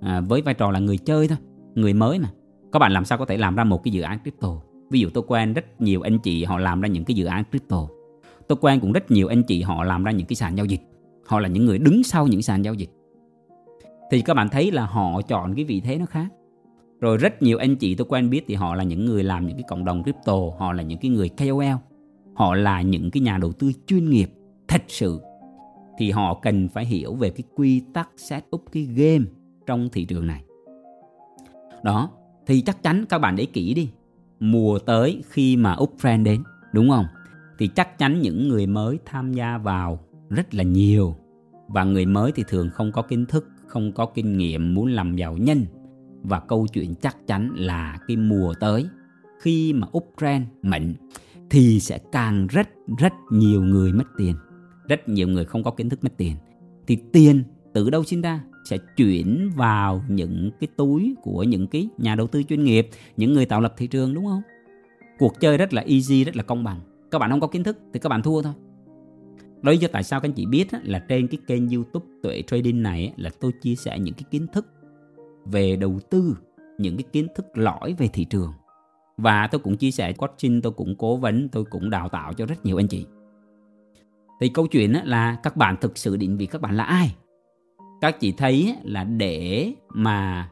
à, 0.00 0.20
với 0.20 0.42
vai 0.42 0.54
trò 0.54 0.70
là 0.70 0.78
người 0.78 0.98
chơi 0.98 1.28
thôi 1.28 1.38
người 1.74 1.94
mới 1.94 2.18
mà. 2.18 2.28
Các 2.72 2.78
bạn 2.78 2.92
làm 2.92 3.04
sao 3.04 3.18
có 3.18 3.24
thể 3.24 3.36
làm 3.36 3.56
ra 3.56 3.64
một 3.64 3.84
cái 3.84 3.92
dự 3.92 4.02
án 4.02 4.18
crypto? 4.22 4.60
Ví 4.90 5.00
dụ 5.00 5.08
tôi 5.14 5.24
quen 5.26 5.52
rất 5.52 5.80
nhiều 5.80 6.02
anh 6.02 6.18
chị 6.18 6.44
họ 6.44 6.58
làm 6.58 6.80
ra 6.80 6.88
những 6.88 7.04
cái 7.04 7.14
dự 7.14 7.24
án 7.24 7.44
crypto. 7.50 7.88
Tôi 8.48 8.58
quen 8.60 8.80
cũng 8.80 8.92
rất 8.92 9.10
nhiều 9.10 9.28
anh 9.28 9.42
chị 9.42 9.62
họ 9.62 9.84
làm 9.84 10.04
ra 10.04 10.12
những 10.12 10.26
cái 10.26 10.36
sàn 10.36 10.56
giao 10.56 10.66
dịch. 10.66 10.82
Họ 11.26 11.40
là 11.40 11.48
những 11.48 11.64
người 11.64 11.78
đứng 11.78 12.02
sau 12.02 12.26
những 12.26 12.42
sàn 12.42 12.64
giao 12.64 12.74
dịch. 12.74 12.90
Thì 14.10 14.20
các 14.20 14.34
bạn 14.34 14.48
thấy 14.48 14.70
là 14.70 14.86
họ 14.86 15.22
chọn 15.22 15.54
cái 15.54 15.64
vị 15.64 15.80
thế 15.80 15.98
nó 15.98 16.06
khác 16.06 16.26
rồi 17.00 17.16
rất 17.16 17.42
nhiều 17.42 17.58
anh 17.58 17.76
chị 17.76 17.94
tôi 17.94 18.06
quen 18.10 18.30
biết 18.30 18.44
thì 18.48 18.54
họ 18.54 18.74
là 18.74 18.84
những 18.84 19.04
người 19.04 19.24
làm 19.24 19.46
những 19.46 19.56
cái 19.56 19.64
cộng 19.68 19.84
đồng 19.84 20.02
crypto, 20.02 20.36
họ 20.58 20.72
là 20.72 20.82
những 20.82 20.98
cái 20.98 21.10
người 21.10 21.28
KOL 21.28 21.90
họ 22.40 22.54
là 22.54 22.82
những 22.82 23.10
cái 23.10 23.20
nhà 23.20 23.38
đầu 23.38 23.52
tư 23.52 23.72
chuyên 23.86 24.10
nghiệp, 24.10 24.30
thật 24.68 24.82
sự. 24.88 25.20
Thì 25.98 26.10
họ 26.10 26.34
cần 26.42 26.68
phải 26.68 26.86
hiểu 26.86 27.14
về 27.14 27.30
cái 27.30 27.42
quy 27.54 27.82
tắc 27.94 28.08
set 28.16 28.44
up 28.56 28.64
cái 28.72 28.82
game 28.82 29.24
trong 29.66 29.88
thị 29.92 30.04
trường 30.04 30.26
này. 30.26 30.44
Đó, 31.82 32.10
thì 32.46 32.60
chắc 32.60 32.82
chắn 32.82 33.04
các 33.08 33.18
bạn 33.18 33.36
để 33.36 33.44
kỹ 33.44 33.74
đi. 33.74 33.90
Mùa 34.40 34.78
tới 34.78 35.22
khi 35.28 35.56
mà 35.56 35.76
up 35.80 35.94
friend 36.00 36.24
đến, 36.24 36.42
đúng 36.72 36.90
không? 36.90 37.06
Thì 37.58 37.68
chắc 37.68 37.98
chắn 37.98 38.20
những 38.20 38.48
người 38.48 38.66
mới 38.66 38.98
tham 39.04 39.32
gia 39.32 39.58
vào 39.58 39.98
rất 40.28 40.54
là 40.54 40.62
nhiều. 40.62 41.14
Và 41.68 41.84
người 41.84 42.06
mới 42.06 42.32
thì 42.32 42.44
thường 42.48 42.70
không 42.70 42.92
có 42.92 43.02
kiến 43.02 43.26
thức, 43.26 43.48
không 43.66 43.92
có 43.92 44.06
kinh 44.06 44.38
nghiệm, 44.38 44.74
muốn 44.74 44.86
làm 44.86 45.16
giàu 45.16 45.36
nhanh 45.36 45.64
và 46.22 46.40
câu 46.40 46.66
chuyện 46.72 46.94
chắc 46.94 47.26
chắn 47.26 47.50
là 47.54 47.98
cái 48.08 48.16
mùa 48.16 48.54
tới. 48.60 48.86
Khi 49.40 49.72
mà 49.72 49.86
Ukraine 49.96 50.46
mạnh 50.62 50.94
thì 51.50 51.80
sẽ 51.80 51.98
càng 52.12 52.46
rất 52.46 52.68
rất 52.98 53.12
nhiều 53.30 53.62
người 53.62 53.92
mất 53.92 54.04
tiền. 54.18 54.34
Rất 54.88 55.08
nhiều 55.08 55.28
người 55.28 55.44
không 55.44 55.62
có 55.62 55.70
kiến 55.70 55.88
thức 55.88 56.04
mất 56.04 56.12
tiền. 56.16 56.36
Thì 56.86 56.98
tiền 57.12 57.42
từ 57.72 57.90
đâu 57.90 58.04
sinh 58.04 58.20
ra? 58.20 58.40
Sẽ 58.64 58.78
chuyển 58.96 59.50
vào 59.56 60.04
những 60.08 60.50
cái 60.60 60.68
túi 60.76 61.14
của 61.22 61.42
những 61.42 61.66
cái 61.66 61.88
nhà 61.98 62.14
đầu 62.14 62.26
tư 62.26 62.42
chuyên 62.42 62.64
nghiệp, 62.64 62.88
những 63.16 63.32
người 63.32 63.46
tạo 63.46 63.60
lập 63.60 63.74
thị 63.76 63.86
trường, 63.86 64.14
đúng 64.14 64.26
không? 64.26 64.42
Cuộc 65.18 65.40
chơi 65.40 65.58
rất 65.58 65.74
là 65.74 65.82
easy, 65.82 66.24
rất 66.24 66.36
là 66.36 66.42
công 66.42 66.64
bằng. 66.64 66.80
Các 67.10 67.18
bạn 67.18 67.30
không 67.30 67.40
có 67.40 67.46
kiến 67.46 67.64
thức 67.64 67.78
thì 67.92 68.00
các 68.00 68.08
bạn 68.08 68.22
thua 68.22 68.42
thôi. 68.42 68.52
Đó 69.62 69.72
lý 69.72 69.78
do 69.78 69.88
tại 69.92 70.02
sao 70.02 70.20
các 70.20 70.28
anh 70.28 70.32
chị 70.32 70.46
biết 70.46 70.68
là 70.82 70.98
trên 70.98 71.28
cái 71.28 71.38
kênh 71.46 71.68
youtube 71.68 72.06
tuệ 72.22 72.42
trading 72.46 72.82
này 72.82 73.12
là 73.16 73.30
tôi 73.40 73.52
chia 73.62 73.74
sẻ 73.74 73.98
những 73.98 74.14
cái 74.14 74.24
kiến 74.30 74.46
thức 74.52 74.66
về 75.46 75.76
đầu 75.76 75.98
tư 76.10 76.38
những 76.78 76.96
cái 76.96 77.04
kiến 77.12 77.26
thức 77.34 77.46
lõi 77.54 77.94
về 77.98 78.08
thị 78.12 78.24
trường. 78.24 78.52
Và 79.16 79.46
tôi 79.46 79.58
cũng 79.58 79.76
chia 79.76 79.90
sẻ 79.90 80.12
coaching, 80.12 80.62
tôi 80.62 80.72
cũng 80.72 80.94
cố 80.98 81.16
vấn, 81.16 81.48
tôi 81.48 81.64
cũng 81.64 81.90
đào 81.90 82.08
tạo 82.08 82.32
cho 82.32 82.46
rất 82.46 82.64
nhiều 82.64 82.76
anh 82.76 82.88
chị. 82.88 83.06
Thì 84.40 84.48
câu 84.48 84.66
chuyện 84.66 84.92
là 85.04 85.36
các 85.42 85.56
bạn 85.56 85.76
thực 85.80 85.98
sự 85.98 86.16
định 86.16 86.36
vị 86.36 86.46
các 86.46 86.60
bạn 86.60 86.76
là 86.76 86.84
ai? 86.84 87.16
Các 88.00 88.20
chị 88.20 88.32
thấy 88.32 88.76
là 88.82 89.04
để 89.04 89.72
mà 89.94 90.50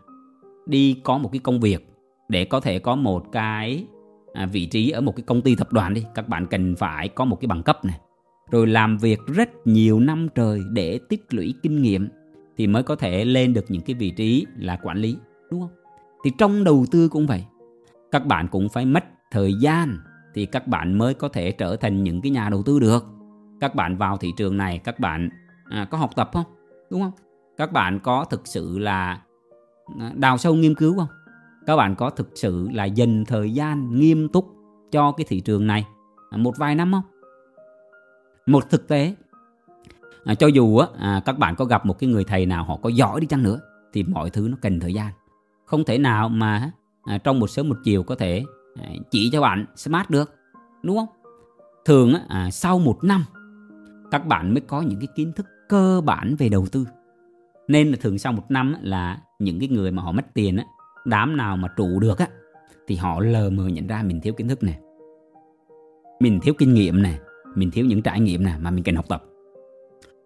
đi 0.66 1.00
có 1.04 1.18
một 1.18 1.32
cái 1.32 1.38
công 1.38 1.60
việc, 1.60 1.88
để 2.28 2.44
có 2.44 2.60
thể 2.60 2.78
có 2.78 2.94
một 2.94 3.32
cái 3.32 3.84
à, 4.32 4.46
vị 4.46 4.66
trí 4.66 4.90
ở 4.90 5.00
một 5.00 5.16
cái 5.16 5.22
công 5.26 5.42
ty 5.42 5.54
tập 5.54 5.72
đoàn 5.72 5.94
đi, 5.94 6.04
các 6.14 6.28
bạn 6.28 6.46
cần 6.46 6.74
phải 6.78 7.08
có 7.08 7.24
một 7.24 7.40
cái 7.40 7.46
bằng 7.46 7.62
cấp 7.62 7.84
này. 7.84 8.00
Rồi 8.50 8.66
làm 8.66 8.98
việc 8.98 9.20
rất 9.26 9.66
nhiều 9.66 10.00
năm 10.00 10.28
trời 10.34 10.60
để 10.72 11.00
tích 11.08 11.34
lũy 11.34 11.54
kinh 11.62 11.82
nghiệm 11.82 12.08
thì 12.58 12.66
mới 12.66 12.82
có 12.82 12.96
thể 12.96 13.24
lên 13.24 13.54
được 13.54 13.64
những 13.68 13.82
cái 13.82 13.94
vị 13.94 14.10
trí 14.10 14.46
là 14.56 14.78
quản 14.82 14.98
lý 14.98 15.18
đúng 15.50 15.60
không? 15.60 15.70
Thì 16.24 16.30
trong 16.38 16.64
đầu 16.64 16.86
tư 16.90 17.08
cũng 17.08 17.26
vậy. 17.26 17.44
Các 18.10 18.26
bạn 18.26 18.48
cũng 18.48 18.68
phải 18.68 18.86
mất 18.86 19.04
thời 19.30 19.54
gian 19.60 19.98
thì 20.34 20.46
các 20.46 20.66
bạn 20.66 20.98
mới 20.98 21.14
có 21.14 21.28
thể 21.28 21.52
trở 21.52 21.76
thành 21.76 22.04
những 22.04 22.20
cái 22.20 22.30
nhà 22.30 22.48
đầu 22.50 22.62
tư 22.62 22.78
được. 22.78 23.04
Các 23.60 23.74
bạn 23.74 23.96
vào 23.96 24.16
thị 24.16 24.32
trường 24.36 24.56
này 24.56 24.78
các 24.78 25.00
bạn 25.00 25.28
à, 25.70 25.84
có 25.90 25.98
học 25.98 26.10
tập 26.16 26.30
không? 26.32 26.44
Đúng 26.90 27.02
không? 27.02 27.12
Các 27.56 27.72
bạn 27.72 28.00
có 28.00 28.24
thực 28.24 28.46
sự 28.46 28.78
là 28.78 29.22
à, 29.98 30.12
đào 30.14 30.38
sâu 30.38 30.54
nghiên 30.54 30.74
cứu 30.74 30.96
không? 30.98 31.08
Các 31.66 31.76
bạn 31.76 31.94
có 31.96 32.10
thực 32.10 32.30
sự 32.34 32.68
là 32.72 32.84
dành 32.84 33.24
thời 33.24 33.54
gian 33.54 33.98
nghiêm 33.98 34.28
túc 34.28 34.46
cho 34.92 35.12
cái 35.12 35.24
thị 35.28 35.40
trường 35.40 35.66
này? 35.66 35.86
Một 36.36 36.54
vài 36.58 36.74
năm 36.74 36.92
không? 36.92 37.02
Một 38.46 38.70
thực 38.70 38.88
tế 38.88 39.14
à, 40.28 40.34
cho 40.34 40.46
dù 40.46 40.76
á, 40.76 40.86
à, 40.98 41.22
các 41.24 41.38
bạn 41.38 41.56
có 41.56 41.64
gặp 41.64 41.86
một 41.86 41.98
cái 41.98 42.10
người 42.10 42.24
thầy 42.24 42.46
nào 42.46 42.64
họ 42.64 42.76
có 42.76 42.88
giỏi 42.88 43.20
đi 43.20 43.26
chăng 43.26 43.42
nữa 43.42 43.60
thì 43.92 44.02
mọi 44.02 44.30
thứ 44.30 44.48
nó 44.50 44.56
cần 44.62 44.80
thời 44.80 44.94
gian. 44.94 45.12
Không 45.64 45.84
thể 45.84 45.98
nào 45.98 46.28
mà 46.28 46.70
à, 47.04 47.18
trong 47.18 47.40
một 47.40 47.50
sớm 47.50 47.68
một 47.68 47.76
chiều 47.84 48.02
có 48.02 48.14
thể 48.14 48.44
à, 48.82 48.88
chỉ 49.10 49.30
cho 49.32 49.40
bạn 49.40 49.64
smart 49.76 50.10
được 50.10 50.34
đúng 50.82 50.96
không? 50.96 51.08
Thường 51.84 52.14
á, 52.14 52.20
à, 52.28 52.50
sau 52.50 52.78
một 52.78 53.04
năm 53.04 53.24
các 54.10 54.26
bạn 54.26 54.54
mới 54.54 54.60
có 54.60 54.82
những 54.82 55.00
cái 55.00 55.08
kiến 55.14 55.32
thức 55.32 55.46
cơ 55.68 56.00
bản 56.04 56.36
về 56.38 56.48
đầu 56.48 56.66
tư. 56.72 56.86
Nên 57.68 57.88
là 57.88 57.96
thường 58.00 58.18
sau 58.18 58.32
một 58.32 58.50
năm 58.50 58.72
á, 58.72 58.80
là 58.82 59.18
những 59.38 59.60
cái 59.60 59.68
người 59.68 59.90
mà 59.90 60.02
họ 60.02 60.12
mất 60.12 60.26
tiền 60.34 60.56
á, 60.56 60.64
đám 61.04 61.36
nào 61.36 61.56
mà 61.56 61.68
trụ 61.76 62.00
được 62.00 62.18
á 62.18 62.28
thì 62.86 62.96
họ 62.96 63.20
lờ 63.20 63.50
mờ 63.50 63.66
nhận 63.66 63.86
ra 63.86 64.02
mình 64.02 64.20
thiếu 64.20 64.32
kiến 64.32 64.48
thức 64.48 64.62
này 64.62 64.78
mình 66.20 66.40
thiếu 66.42 66.54
kinh 66.58 66.74
nghiệm 66.74 67.02
này 67.02 67.18
mình 67.54 67.70
thiếu 67.70 67.84
những 67.84 68.02
trải 68.02 68.20
nghiệm 68.20 68.44
này 68.44 68.58
mà 68.58 68.70
mình 68.70 68.84
cần 68.84 68.96
học 68.96 69.08
tập 69.08 69.24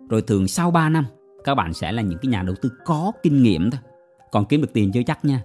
rồi 0.09 0.23
thường 0.23 0.49
sau 0.49 0.71
3 0.71 0.88
năm, 0.88 1.05
các 1.45 1.55
bạn 1.55 1.73
sẽ 1.75 1.93
là 1.93 2.03
những 2.03 2.19
cái 2.23 2.31
nhà 2.31 2.43
đầu 2.43 2.55
tư 2.62 2.71
có 2.85 3.12
kinh 3.23 3.43
nghiệm 3.43 3.71
thôi. 3.71 3.81
Còn 4.33 4.45
kiếm 4.45 4.61
được 4.61 4.73
tiền 4.73 4.93
chưa 4.93 5.03
chắc 5.07 5.25
nha. 5.25 5.43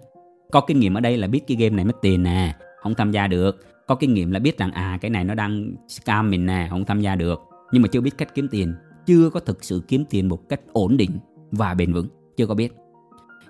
Có 0.52 0.62
kinh 0.62 0.80
nghiệm 0.80 0.94
ở 0.94 1.02
đây 1.02 1.18
là 1.18 1.28
biết 1.28 1.42
cái 1.48 1.58
game 1.58 1.76
này 1.76 1.86
mất 1.86 1.96
tiền 2.02 2.24
nè, 2.24 2.56
không 2.82 2.96
tham 2.96 3.12
gia 3.12 3.28
được. 3.28 3.66
Có 3.88 3.96
kinh 3.96 4.14
nghiệm 4.14 4.32
là 4.32 4.40
biết 4.40 4.58
rằng 4.58 4.72
à 4.72 4.98
cái 5.02 5.12
này 5.12 5.24
nó 5.24 5.34
đang 5.34 5.76
scam 5.88 6.30
mình 6.30 6.46
nè, 6.46 6.68
không 6.70 6.86
tham 6.86 7.02
gia 7.02 7.16
được. 7.16 7.40
Nhưng 7.72 7.82
mà 7.82 7.88
chưa 7.88 8.02
biết 8.02 8.18
cách 8.18 8.36
kiếm 8.36 8.48
tiền. 8.48 8.76
Chưa 9.06 9.30
có 9.30 9.40
thực 9.40 9.64
sự 9.64 9.82
kiếm 9.88 10.06
tiền 10.10 10.30
một 10.30 10.50
cách 10.50 10.62
ổn 10.74 10.98
định 10.98 11.20
và 11.52 11.74
bền 11.74 11.94
vững. 11.94 12.08
Chưa 12.38 12.48
có 12.48 12.56
biết. 12.56 12.74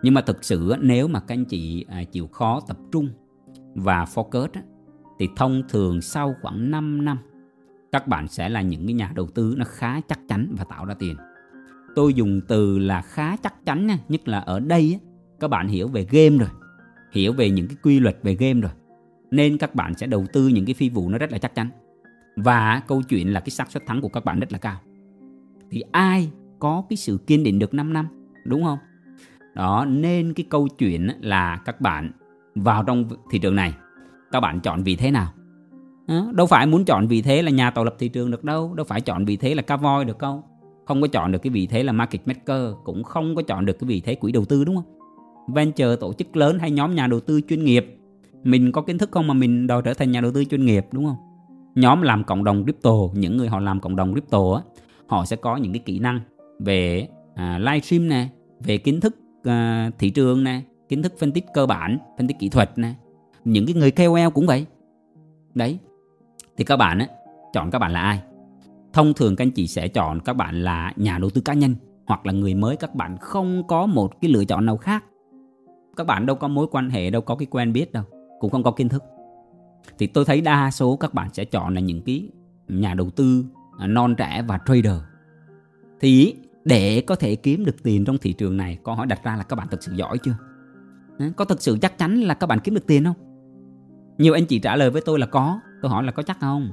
Nhưng 0.01 0.13
mà 0.13 0.21
thực 0.21 0.43
sự 0.43 0.73
nếu 0.79 1.07
mà 1.07 1.19
các 1.19 1.35
anh 1.35 1.45
chị 1.45 1.85
à, 1.89 2.03
chịu 2.03 2.27
khó 2.27 2.61
tập 2.67 2.77
trung 2.91 3.09
và 3.75 4.05
focus 4.15 4.47
thì 5.19 5.29
thông 5.35 5.63
thường 5.69 6.01
sau 6.01 6.35
khoảng 6.41 6.71
5 6.71 7.05
năm 7.05 7.17
các 7.91 8.07
bạn 8.07 8.27
sẽ 8.27 8.49
là 8.49 8.61
những 8.61 8.85
cái 8.85 8.93
nhà 8.93 9.11
đầu 9.15 9.27
tư 9.27 9.55
nó 9.57 9.65
khá 9.65 10.01
chắc 10.01 10.19
chắn 10.27 10.55
và 10.57 10.63
tạo 10.63 10.85
ra 10.85 10.93
tiền. 10.93 11.15
Tôi 11.95 12.13
dùng 12.13 12.41
từ 12.47 12.79
là 12.79 13.01
khá 13.01 13.37
chắc 13.37 13.65
chắn 13.65 13.87
nha, 13.87 13.97
nhất 14.09 14.27
là 14.27 14.39
ở 14.39 14.59
đây 14.59 14.99
các 15.39 15.47
bạn 15.47 15.67
hiểu 15.67 15.87
về 15.87 16.07
game 16.11 16.37
rồi, 16.37 16.49
hiểu 17.11 17.33
về 17.33 17.49
những 17.49 17.67
cái 17.67 17.77
quy 17.83 17.99
luật 17.99 18.17
về 18.23 18.35
game 18.35 18.61
rồi, 18.61 18.71
nên 19.31 19.57
các 19.57 19.75
bạn 19.75 19.93
sẽ 19.93 20.07
đầu 20.07 20.25
tư 20.33 20.47
những 20.47 20.65
cái 20.65 20.73
phi 20.73 20.89
vụ 20.89 21.09
nó 21.09 21.17
rất 21.17 21.31
là 21.31 21.37
chắc 21.37 21.55
chắn. 21.55 21.69
Và 22.35 22.81
câu 22.87 23.01
chuyện 23.01 23.33
là 23.33 23.39
cái 23.39 23.49
xác 23.49 23.71
suất 23.71 23.85
thắng 23.85 24.01
của 24.01 24.09
các 24.09 24.25
bạn 24.25 24.39
rất 24.39 24.51
là 24.51 24.57
cao. 24.57 24.79
Thì 25.71 25.83
ai 25.91 26.31
có 26.59 26.83
cái 26.89 26.97
sự 26.97 27.19
kiên 27.27 27.43
định 27.43 27.59
được 27.59 27.73
5 27.73 27.93
năm, 27.93 28.07
đúng 28.45 28.63
không? 28.63 28.77
Đó, 29.55 29.85
nên 29.85 30.33
cái 30.33 30.45
câu 30.49 30.67
chuyện 30.67 31.07
là 31.21 31.61
các 31.65 31.81
bạn 31.81 32.11
vào 32.55 32.83
trong 32.83 33.09
thị 33.31 33.39
trường 33.39 33.55
này, 33.55 33.73
các 34.31 34.39
bạn 34.39 34.59
chọn 34.59 34.83
vị 34.83 34.95
thế 34.95 35.11
nào? 35.11 35.33
Đâu 36.33 36.45
phải 36.45 36.65
muốn 36.65 36.85
chọn 36.85 37.07
vị 37.07 37.21
thế 37.21 37.41
là 37.41 37.51
nhà 37.51 37.71
tạo 37.71 37.83
lập 37.83 37.95
thị 37.99 38.07
trường 38.07 38.31
được 38.31 38.43
đâu. 38.43 38.73
Đâu 38.73 38.83
phải 38.83 39.01
chọn 39.01 39.25
vị 39.25 39.37
thế 39.37 39.55
là 39.55 39.61
cá 39.61 39.77
voi 39.77 40.05
được 40.05 40.19
không? 40.19 40.41
Không 40.85 41.01
có 41.01 41.07
chọn 41.07 41.31
được 41.31 41.39
cái 41.39 41.51
vị 41.51 41.67
thế 41.67 41.83
là 41.83 41.91
market 41.91 42.27
maker 42.27 42.73
cũng 42.83 43.03
không 43.03 43.35
có 43.35 43.41
chọn 43.41 43.65
được 43.65 43.79
cái 43.79 43.87
vị 43.87 44.01
thế 44.01 44.15
quỹ 44.15 44.31
đầu 44.31 44.45
tư 44.45 44.65
đúng 44.65 44.75
không? 44.75 44.85
Venture 45.53 45.95
tổ 45.95 46.13
chức 46.13 46.37
lớn 46.37 46.59
hay 46.59 46.71
nhóm 46.71 46.95
nhà 46.95 47.07
đầu 47.07 47.19
tư 47.19 47.41
chuyên 47.49 47.63
nghiệp. 47.63 47.97
Mình 48.43 48.71
có 48.71 48.81
kiến 48.81 48.97
thức 48.97 49.11
không 49.11 49.27
mà 49.27 49.33
mình 49.33 49.67
đòi 49.67 49.81
trở 49.81 49.93
thành 49.93 50.11
nhà 50.11 50.21
đầu 50.21 50.31
tư 50.31 50.45
chuyên 50.45 50.65
nghiệp 50.65 50.85
đúng 50.91 51.05
không? 51.05 51.17
Nhóm 51.75 52.01
làm 52.01 52.23
cộng 52.23 52.43
đồng 52.43 52.63
crypto 52.63 52.91
những 53.13 53.37
người 53.37 53.47
họ 53.47 53.59
làm 53.59 53.79
cộng 53.79 53.95
đồng 53.95 54.13
crypto 54.13 54.53
á 54.53 54.61
họ 55.07 55.25
sẽ 55.25 55.35
có 55.35 55.57
những 55.57 55.73
cái 55.73 55.81
kỹ 55.85 55.99
năng 55.99 56.21
về 56.59 57.07
à, 57.35 57.59
livestream 57.59 58.09
nè 58.09 58.27
về 58.59 58.77
kiến 58.77 58.99
thức 58.99 59.15
à, 59.43 59.91
thị 59.99 60.09
trường 60.09 60.43
nè 60.43 60.61
kiến 60.89 61.03
thức 61.03 61.13
phân 61.19 61.31
tích 61.31 61.45
cơ 61.53 61.65
bản 61.65 61.97
phân 62.17 62.27
tích 62.27 62.39
kỹ 62.39 62.49
thuật 62.49 62.77
nè. 62.77 62.93
Những 63.45 63.65
cái 63.65 63.75
người 63.75 63.91
KOL 63.91 64.29
cũng 64.33 64.47
vậy. 64.47 64.65
Đấy 65.55 65.79
thì 66.57 66.63
các 66.63 66.77
bạn 66.77 66.99
ấy, 66.99 67.07
chọn 67.53 67.71
các 67.71 67.79
bạn 67.79 67.91
là 67.91 68.01
ai? 68.01 68.21
Thông 68.93 69.13
thường 69.13 69.35
các 69.35 69.45
anh 69.45 69.51
chị 69.51 69.67
sẽ 69.67 69.87
chọn 69.87 70.19
các 70.19 70.33
bạn 70.33 70.63
là 70.63 70.93
nhà 70.95 71.17
đầu 71.17 71.29
tư 71.29 71.41
cá 71.41 71.53
nhân 71.53 71.75
hoặc 72.05 72.25
là 72.25 72.33
người 72.33 72.53
mới. 72.53 72.75
Các 72.75 72.95
bạn 72.95 73.17
không 73.17 73.67
có 73.67 73.85
một 73.85 74.21
cái 74.21 74.31
lựa 74.31 74.45
chọn 74.45 74.65
nào 74.65 74.77
khác. 74.77 75.03
Các 75.97 76.07
bạn 76.07 76.25
đâu 76.25 76.35
có 76.35 76.47
mối 76.47 76.67
quan 76.71 76.89
hệ 76.89 77.09
đâu 77.09 77.21
có 77.21 77.35
cái 77.35 77.45
quen 77.45 77.73
biết 77.73 77.93
đâu 77.93 78.03
cũng 78.39 78.51
không 78.51 78.63
có 78.63 78.71
kiến 78.71 78.89
thức. 78.89 79.03
Thì 79.99 80.07
tôi 80.07 80.25
thấy 80.25 80.41
đa 80.41 80.71
số 80.71 80.95
các 80.95 81.13
bạn 81.13 81.29
sẽ 81.33 81.45
chọn 81.45 81.73
là 81.73 81.81
những 81.81 82.01
cái 82.01 82.29
nhà 82.67 82.93
đầu 82.93 83.09
tư 83.09 83.45
à, 83.79 83.87
non 83.87 84.15
trẻ 84.15 84.43
và 84.47 84.59
trader. 84.65 85.01
Thì 85.99 86.35
để 86.65 87.03
có 87.07 87.15
thể 87.15 87.35
kiếm 87.35 87.65
được 87.65 87.83
tiền 87.83 88.05
trong 88.05 88.17
thị 88.17 88.33
trường 88.33 88.57
này 88.57 88.77
câu 88.83 88.95
hỏi 88.95 89.05
đặt 89.05 89.23
ra 89.23 89.35
là 89.35 89.43
các 89.43 89.55
bạn 89.55 89.67
thực 89.71 89.83
sự 89.83 89.91
giỏi 89.95 90.17
chưa? 90.17 90.35
Có 91.35 91.45
thực 91.45 91.61
sự 91.61 91.77
chắc 91.81 91.97
chắn 91.97 92.21
là 92.21 92.33
các 92.33 92.47
bạn 92.47 92.59
kiếm 92.59 92.73
được 92.73 92.87
tiền 92.87 93.03
không? 93.03 93.15
Nhiều 94.17 94.33
anh 94.33 94.45
chị 94.45 94.59
trả 94.59 94.75
lời 94.75 94.89
với 94.89 95.01
tôi 95.05 95.19
là 95.19 95.25
có 95.25 95.59
tôi 95.81 95.91
hỏi 95.91 96.03
là 96.03 96.11
có 96.11 96.23
chắc 96.23 96.39
không? 96.39 96.69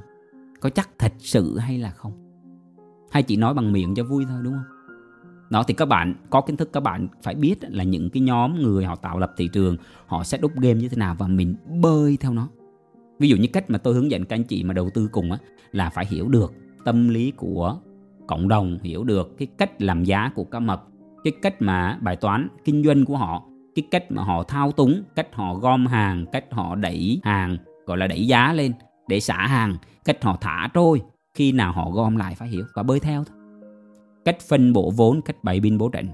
Có 0.59 0.69
chắc 0.69 0.89
thật 0.99 1.13
sự 1.19 1.57
hay 1.57 1.77
là 1.77 1.89
không? 1.89 2.11
Hay 3.11 3.23
chỉ 3.23 3.37
nói 3.37 3.53
bằng 3.53 3.71
miệng 3.71 3.95
cho 3.95 4.03
vui 4.03 4.25
thôi, 4.29 4.39
đúng 4.43 4.53
không? 4.53 4.75
Đó, 5.49 5.63
thì 5.67 5.73
các 5.73 5.85
bạn, 5.85 6.15
có 6.29 6.41
kiến 6.41 6.57
thức 6.57 6.69
các 6.73 6.79
bạn 6.79 7.07
phải 7.23 7.35
biết 7.35 7.55
là 7.61 7.83
những 7.83 8.09
cái 8.09 8.21
nhóm 8.21 8.61
người 8.61 8.85
họ 8.85 8.95
tạo 8.95 9.19
lập 9.19 9.33
thị 9.37 9.49
trường, 9.53 9.77
họ 10.05 10.23
set 10.23 10.45
up 10.45 10.51
game 10.55 10.73
như 10.73 10.89
thế 10.89 10.97
nào 10.97 11.15
và 11.19 11.27
mình 11.27 11.55
bơi 11.81 12.17
theo 12.17 12.33
nó. 12.33 12.47
Ví 13.19 13.29
dụ 13.29 13.37
như 13.37 13.47
cách 13.53 13.69
mà 13.69 13.77
tôi 13.77 13.93
hướng 13.93 14.11
dẫn 14.11 14.25
các 14.25 14.35
anh 14.35 14.43
chị 14.43 14.63
mà 14.63 14.73
đầu 14.73 14.89
tư 14.89 15.09
cùng 15.11 15.31
á, 15.31 15.37
là 15.71 15.89
phải 15.89 16.05
hiểu 16.05 16.27
được 16.27 16.53
tâm 16.85 17.09
lý 17.09 17.31
của 17.31 17.77
cộng 18.27 18.47
đồng, 18.47 18.79
hiểu 18.83 19.03
được 19.03 19.37
cái 19.37 19.47
cách 19.57 19.81
làm 19.81 20.03
giá 20.03 20.31
của 20.35 20.43
cá 20.43 20.59
mập, 20.59 20.87
cái 21.23 21.33
cách 21.41 21.61
mà 21.61 21.97
bài 22.01 22.15
toán 22.15 22.47
kinh 22.65 22.83
doanh 22.83 23.05
của 23.05 23.17
họ, 23.17 23.43
cái 23.75 23.87
cách 23.91 24.11
mà 24.11 24.23
họ 24.23 24.43
thao 24.43 24.71
túng, 24.71 25.03
cách 25.15 25.27
họ 25.33 25.55
gom 25.55 25.85
hàng, 25.85 26.25
cách 26.31 26.45
họ 26.51 26.75
đẩy 26.75 27.19
hàng, 27.23 27.57
gọi 27.85 27.97
là 27.97 28.07
đẩy 28.07 28.27
giá 28.27 28.53
lên 28.53 28.73
để 29.07 29.19
xả 29.19 29.47
hàng 29.47 29.77
cách 30.05 30.23
họ 30.23 30.37
thả 30.41 30.69
trôi. 30.73 31.01
Khi 31.33 31.51
nào 31.51 31.71
họ 31.71 31.91
gom 31.91 32.15
lại 32.15 32.35
phải 32.35 32.47
hiểu 32.47 32.65
và 32.73 32.83
bơi 32.83 32.99
theo 32.99 33.23
thôi. 33.23 33.37
Cách 34.25 34.37
phân 34.49 34.73
bổ 34.73 34.91
vốn 34.95 35.21
cách 35.21 35.43
bày 35.43 35.59
binh 35.59 35.77
bố 35.77 35.89
trận. 35.89 36.07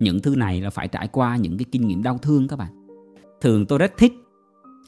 Những 0.00 0.20
thứ 0.20 0.36
này 0.36 0.60
là 0.60 0.70
phải 0.70 0.88
trải 0.88 1.08
qua 1.08 1.36
những 1.36 1.58
cái 1.58 1.64
kinh 1.72 1.88
nghiệm 1.88 2.02
đau 2.02 2.18
thương 2.18 2.48
các 2.48 2.58
bạn. 2.58 2.86
Thường 3.40 3.66
tôi 3.66 3.78
rất 3.78 3.92
thích 3.96 4.12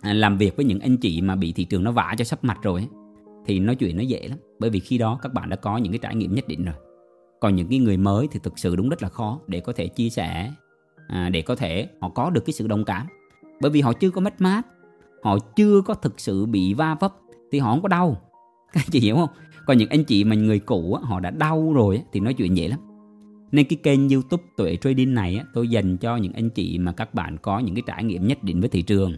à, 0.03 0.13
làm 0.13 0.39
việc 0.39 0.57
với 0.57 0.65
những 0.65 0.81
anh 0.81 0.97
chị 0.97 1.21
mà 1.21 1.37
bị 1.37 1.53
thị 1.53 1.65
trường 1.65 1.85
nó 1.85 1.93
vả 1.93 2.15
cho 2.19 2.25
sắp 2.25 2.45
mặt 2.45 2.59
rồi 2.63 2.89
thì 3.47 3.59
nói 3.59 3.77
chuyện 3.77 3.97
nó 3.97 4.03
dễ 4.03 4.29
lắm 4.29 4.39
bởi 4.59 4.71
vì 4.71 4.81
khi 4.81 4.99
đó 4.99 5.19
các 5.23 5.33
bạn 5.33 5.49
đã 5.49 5.57
có 5.57 5.77
những 5.77 5.93
cái 5.93 5.99
trải 5.99 6.15
nghiệm 6.15 6.35
nhất 6.35 6.49
định 6.49 6.65
rồi. 6.65 6.75
Còn 7.41 7.57
những 7.57 7.69
cái 7.69 7.79
người 7.79 7.97
mới 7.97 8.29
thì 8.31 8.41
thực 8.43 8.59
sự 8.59 8.77
đúng 8.77 8.89
rất 8.89 9.03
là 9.03 9.09
khó 9.09 9.41
để 9.47 9.61
có 9.61 9.73
thể 9.73 9.89
chia 9.89 10.11
sẻ 10.11 10.53
à, 11.09 11.29
để 11.29 11.43
có 11.43 11.57
thể 11.57 11.89
họ 12.01 12.09
có 12.09 12.31
được 12.31 12.45
cái 12.47 12.53
sự 12.53 12.67
đồng 12.67 12.85
cảm. 12.85 13.07
Bởi 13.61 13.71
vì 13.71 13.81
họ 13.81 13.93
chưa 13.93 14.11
có 14.11 14.21
mất 14.21 14.41
mát 14.41 14.67
họ 15.23 15.39
chưa 15.57 15.81
có 15.81 15.95
thực 15.95 16.21
sự 16.21 16.47
bị 16.47 16.75
va 16.75 16.97
vấp 17.01 17.15
thì 17.53 17.59
họ 17.59 17.71
không 17.71 17.83
có 17.83 17.89
đau. 17.89 18.17
Các 18.73 18.85
chị 18.91 19.01
hiểu 19.01 19.17
không? 19.17 19.29
Còn 19.67 19.79
những 19.79 19.89
anh 19.89 20.05
chị 20.05 20.25
mà 20.25 20.37
người 20.37 20.59
cũ 20.59 20.99
họ 21.03 21.21
đã 21.21 21.31
đau 21.31 21.73
rồi 21.73 22.03
thì 22.13 22.21
nói 22.21 22.35
chuyện 22.35 22.57
dễ 22.57 22.69
lắm. 22.69 22.79
Nên 23.53 23.67
cái 23.69 23.77
kênh 23.83 24.09
youtube 24.09 24.43
tuệ 24.57 24.77
trading 24.77 25.15
này 25.15 25.41
tôi 25.55 25.69
dành 25.69 25.97
cho 25.97 26.17
những 26.17 26.33
anh 26.33 26.51
chị 26.51 26.79
mà 26.79 26.93
các 26.93 27.15
bạn 27.15 27.37
có 27.43 27.59
những 27.59 27.75
cái 27.75 27.83
trải 27.87 28.05
nghiệm 28.05 28.27
nhất 28.27 28.45
định 28.45 28.61
với 28.61 28.69
thị 28.69 28.83
trường. 28.83 29.13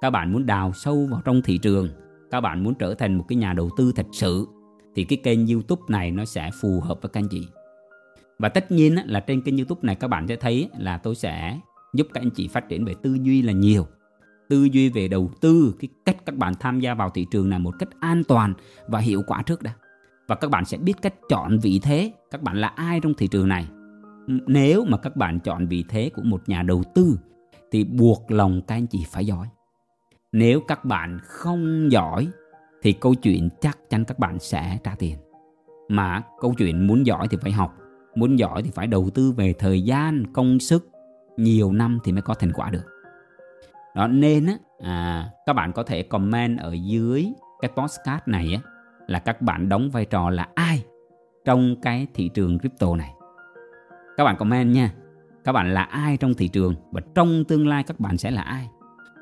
Các 0.00 0.10
bạn 0.10 0.32
muốn 0.32 0.46
đào 0.46 0.72
sâu 0.72 1.08
vào 1.10 1.20
trong 1.24 1.42
thị 1.42 1.58
trường, 1.58 1.88
các 2.30 2.40
bạn 2.40 2.64
muốn 2.64 2.74
trở 2.74 2.94
thành 2.94 3.18
một 3.18 3.24
cái 3.28 3.36
nhà 3.36 3.52
đầu 3.52 3.70
tư 3.76 3.92
thật 3.96 4.06
sự, 4.12 4.46
thì 4.94 5.04
cái 5.04 5.18
kênh 5.22 5.46
youtube 5.46 5.82
này 5.88 6.10
nó 6.10 6.24
sẽ 6.24 6.50
phù 6.60 6.80
hợp 6.80 6.98
với 7.02 7.10
các 7.12 7.20
anh 7.20 7.28
chị. 7.28 7.46
Và 8.38 8.48
tất 8.48 8.72
nhiên 8.72 8.96
là 9.04 9.20
trên 9.20 9.42
kênh 9.42 9.56
youtube 9.56 9.80
này 9.82 9.94
các 9.94 10.08
bạn 10.08 10.28
sẽ 10.28 10.36
thấy 10.36 10.68
là 10.78 10.98
tôi 10.98 11.14
sẽ 11.14 11.58
giúp 11.94 12.06
các 12.14 12.22
anh 12.22 12.30
chị 12.30 12.48
phát 12.48 12.68
triển 12.68 12.84
về 12.84 12.94
tư 13.02 13.18
duy 13.22 13.42
là 13.42 13.52
nhiều 13.52 13.86
tư 14.48 14.64
duy 14.64 14.88
về 14.88 15.08
đầu 15.08 15.30
tư, 15.40 15.74
cái 15.80 15.88
cách 16.04 16.16
các 16.26 16.36
bạn 16.36 16.54
tham 16.60 16.80
gia 16.80 16.94
vào 16.94 17.10
thị 17.10 17.26
trường 17.30 17.50
này 17.50 17.58
một 17.58 17.74
cách 17.78 17.88
an 18.00 18.22
toàn 18.24 18.54
và 18.86 18.98
hiệu 18.98 19.22
quả 19.26 19.42
trước 19.42 19.62
đã. 19.62 19.72
Và 20.28 20.34
các 20.34 20.50
bạn 20.50 20.64
sẽ 20.64 20.76
biết 20.76 20.94
cách 21.02 21.14
chọn 21.28 21.58
vị 21.58 21.80
thế, 21.82 22.12
các 22.30 22.42
bạn 22.42 22.56
là 22.56 22.68
ai 22.68 23.00
trong 23.00 23.14
thị 23.14 23.26
trường 23.26 23.48
này. 23.48 23.68
Nếu 24.46 24.84
mà 24.84 24.96
các 24.96 25.16
bạn 25.16 25.40
chọn 25.40 25.66
vị 25.66 25.84
thế 25.88 26.10
của 26.14 26.22
một 26.22 26.48
nhà 26.48 26.62
đầu 26.62 26.82
tư, 26.94 27.18
thì 27.70 27.84
buộc 27.84 28.30
lòng 28.30 28.62
các 28.66 28.74
anh 28.74 28.86
chị 28.86 29.04
phải 29.10 29.26
giỏi. 29.26 29.46
Nếu 30.32 30.60
các 30.60 30.84
bạn 30.84 31.18
không 31.22 31.92
giỏi, 31.92 32.28
thì 32.82 32.92
câu 32.92 33.14
chuyện 33.14 33.48
chắc 33.60 33.78
chắn 33.90 34.04
các 34.04 34.18
bạn 34.18 34.38
sẽ 34.38 34.78
trả 34.84 34.94
tiền. 34.94 35.16
Mà 35.88 36.22
câu 36.40 36.54
chuyện 36.58 36.86
muốn 36.86 37.06
giỏi 37.06 37.28
thì 37.28 37.36
phải 37.40 37.52
học, 37.52 37.74
muốn 38.14 38.38
giỏi 38.38 38.62
thì 38.62 38.70
phải 38.70 38.86
đầu 38.86 39.10
tư 39.14 39.32
về 39.32 39.54
thời 39.58 39.82
gian, 39.82 40.24
công 40.32 40.60
sức, 40.60 40.88
nhiều 41.36 41.72
năm 41.72 41.98
thì 42.04 42.12
mới 42.12 42.22
có 42.22 42.34
thành 42.34 42.52
quả 42.52 42.70
được 42.70 42.84
đó 43.98 44.06
nên 44.06 44.46
á 44.46 44.54
à, 44.78 45.28
các 45.46 45.52
bạn 45.52 45.72
có 45.72 45.82
thể 45.82 46.02
comment 46.02 46.58
ở 46.58 46.72
dưới 46.72 47.32
cái 47.60 47.70
postcard 47.76 48.22
này 48.26 48.54
á 48.54 48.70
là 49.06 49.18
các 49.18 49.42
bạn 49.42 49.68
đóng 49.68 49.90
vai 49.90 50.04
trò 50.04 50.30
là 50.30 50.48
ai 50.54 50.84
trong 51.44 51.80
cái 51.82 52.06
thị 52.14 52.30
trường 52.34 52.58
crypto 52.58 52.96
này. 52.96 53.14
Các 54.16 54.24
bạn 54.24 54.36
comment 54.36 54.74
nha 54.74 54.92
các 55.44 55.52
bạn 55.52 55.74
là 55.74 55.82
ai 55.82 56.16
trong 56.16 56.34
thị 56.34 56.48
trường 56.48 56.74
và 56.92 57.00
trong 57.14 57.44
tương 57.44 57.68
lai 57.68 57.82
các 57.82 58.00
bạn 58.00 58.18
sẽ 58.18 58.30
là 58.30 58.42
ai. 58.42 58.68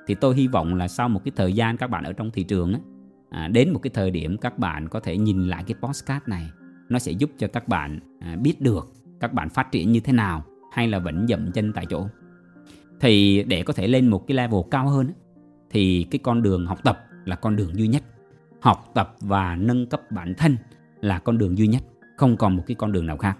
Thì 0.07 0.15
tôi 0.15 0.35
hy 0.35 0.49
vọng 0.49 0.75
là 0.75 0.89
sau 0.89 1.09
một 1.09 1.21
cái 1.25 1.33
thời 1.37 1.53
gian 1.53 1.77
các 1.77 1.91
bạn 1.91 2.05
ở 2.05 2.13
trong 2.13 2.31
thị 2.31 2.43
trường 2.43 2.73
á, 2.73 2.81
à, 3.31 3.49
đến 3.49 3.73
một 3.73 3.81
cái 3.83 3.91
thời 3.95 4.11
điểm 4.11 4.39
các 4.39 4.59
bạn 4.59 4.89
có 4.89 5.01
thể 5.01 5.17
nhìn 5.17 5.49
lại 5.49 5.65
cái 5.67 5.77
postcard 5.83 6.29
này 6.29 6.51
nó 6.89 6.99
sẽ 6.99 7.13
giúp 7.13 7.31
cho 7.39 7.47
các 7.47 7.69
bạn 7.69 8.01
à, 8.21 8.37
biết 8.37 8.61
được 8.61 8.93
các 9.21 9.33
bạn 9.33 9.49
phát 9.49 9.73
triển 9.73 9.93
như 9.93 10.01
thế 10.01 10.13
nào 10.13 10.45
hay 10.73 10.89
là 10.89 10.99
vẫn 10.99 11.27
dậm 11.29 11.53
chân 11.53 11.73
tại 11.73 11.87
chỗ 11.87 12.07
thì 13.01 13.45
để 13.49 13.63
có 13.63 13.73
thể 13.73 13.87
lên 13.87 14.09
một 14.09 14.27
cái 14.27 14.37
level 14.37 14.61
cao 14.71 14.89
hơn 14.89 15.07
thì 15.71 16.07
cái 16.11 16.19
con 16.19 16.43
đường 16.43 16.67
học 16.67 16.79
tập 16.85 17.05
là 17.25 17.37
con 17.37 17.57
đường 17.57 17.77
duy 17.77 17.89
nhất. 17.89 18.03
Học 18.61 18.91
tập 18.95 19.15
và 19.21 19.57
nâng 19.57 19.87
cấp 19.87 20.01
bản 20.11 20.35
thân 20.39 20.57
là 21.01 21.19
con 21.19 21.39
đường 21.39 21.59
duy 21.59 21.67
nhất 21.67 21.83
không 22.17 22.37
còn 22.37 22.57
một 22.57 22.63
cái 22.67 22.75
con 22.75 22.93
đường 22.93 23.07
nào 23.07 23.17
khác. 23.17 23.39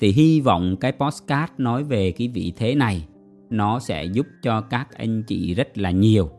Thì 0.00 0.12
hy 0.12 0.40
vọng 0.40 0.76
cái 0.80 0.92
postcard 0.92 1.52
nói 1.58 1.84
về 1.84 2.12
cái 2.12 2.28
vị 2.28 2.52
thế 2.56 2.74
này 2.74 3.08
nó 3.50 3.78
sẽ 3.78 4.04
giúp 4.04 4.26
cho 4.42 4.60
các 4.60 4.88
anh 4.94 5.22
chị 5.22 5.54
rất 5.54 5.78
là 5.78 5.90
nhiều 5.90 6.30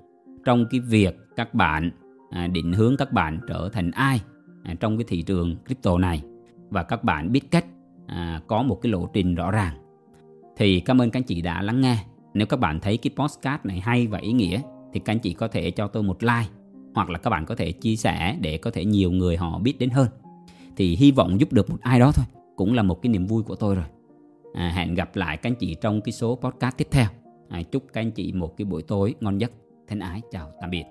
trong 0.45 0.65
cái 0.71 0.79
việc 0.79 1.17
các 1.35 1.53
bạn 1.53 1.91
à, 2.29 2.47
định 2.47 2.73
hướng 2.73 2.97
các 2.97 3.13
bạn 3.13 3.39
trở 3.47 3.69
thành 3.73 3.91
ai 3.91 4.21
à, 4.63 4.75
trong 4.79 4.97
cái 4.97 5.05
thị 5.07 5.21
trường 5.21 5.55
crypto 5.65 5.97
này. 5.97 6.21
Và 6.69 6.83
các 6.83 7.03
bạn 7.03 7.31
biết 7.31 7.51
cách 7.51 7.65
à, 8.07 8.41
có 8.47 8.63
một 8.63 8.79
cái 8.81 8.91
lộ 8.91 9.05
trình 9.13 9.35
rõ 9.35 9.51
ràng 9.51 9.75
thì 10.59 10.79
cảm 10.79 11.01
ơn 11.01 11.11
các 11.11 11.19
anh 11.19 11.23
chị 11.23 11.41
đã 11.41 11.61
lắng 11.61 11.81
nghe. 11.81 11.97
Nếu 12.33 12.47
các 12.47 12.59
bạn 12.59 12.79
thấy 12.79 12.97
cái 12.97 13.11
podcast 13.15 13.65
này 13.65 13.79
hay 13.79 14.07
và 14.07 14.17
ý 14.17 14.31
nghĩa 14.31 14.61
thì 14.93 14.99
các 14.99 15.13
anh 15.13 15.19
chị 15.19 15.33
có 15.33 15.47
thể 15.47 15.71
cho 15.71 15.87
tôi 15.87 16.03
một 16.03 16.23
like 16.23 16.49
hoặc 16.95 17.09
là 17.09 17.19
các 17.19 17.29
bạn 17.29 17.45
có 17.45 17.55
thể 17.55 17.71
chia 17.71 17.95
sẻ 17.95 18.37
để 18.41 18.57
có 18.57 18.71
thể 18.71 18.85
nhiều 18.85 19.11
người 19.11 19.37
họ 19.37 19.59
biết 19.59 19.79
đến 19.79 19.89
hơn. 19.89 20.07
Thì 20.75 20.95
hy 20.95 21.11
vọng 21.11 21.39
giúp 21.39 21.53
được 21.53 21.69
một 21.69 21.77
ai 21.81 21.99
đó 21.99 22.11
thôi 22.15 22.25
cũng 22.55 22.73
là 22.73 22.83
một 22.83 23.01
cái 23.01 23.09
niềm 23.09 23.25
vui 23.25 23.43
của 23.43 23.55
tôi 23.55 23.75
rồi. 23.75 23.85
À, 24.53 24.71
hẹn 24.75 24.93
gặp 24.93 25.15
lại 25.15 25.37
các 25.37 25.49
anh 25.49 25.55
chị 25.55 25.75
trong 25.81 26.01
cái 26.01 26.11
số 26.11 26.35
podcast 26.35 26.77
tiếp 26.77 26.87
theo. 26.91 27.07
À, 27.49 27.61
chúc 27.61 27.83
các 27.93 28.01
anh 28.01 28.11
chị 28.11 28.33
một 28.33 28.57
cái 28.57 28.65
buổi 28.65 28.81
tối 28.81 29.15
ngon 29.19 29.37
giấc. 29.37 29.51
Thân 29.87 29.99
ái 29.99 30.21
chào 30.31 30.51
tạm 30.61 30.69
biệt. 30.69 30.83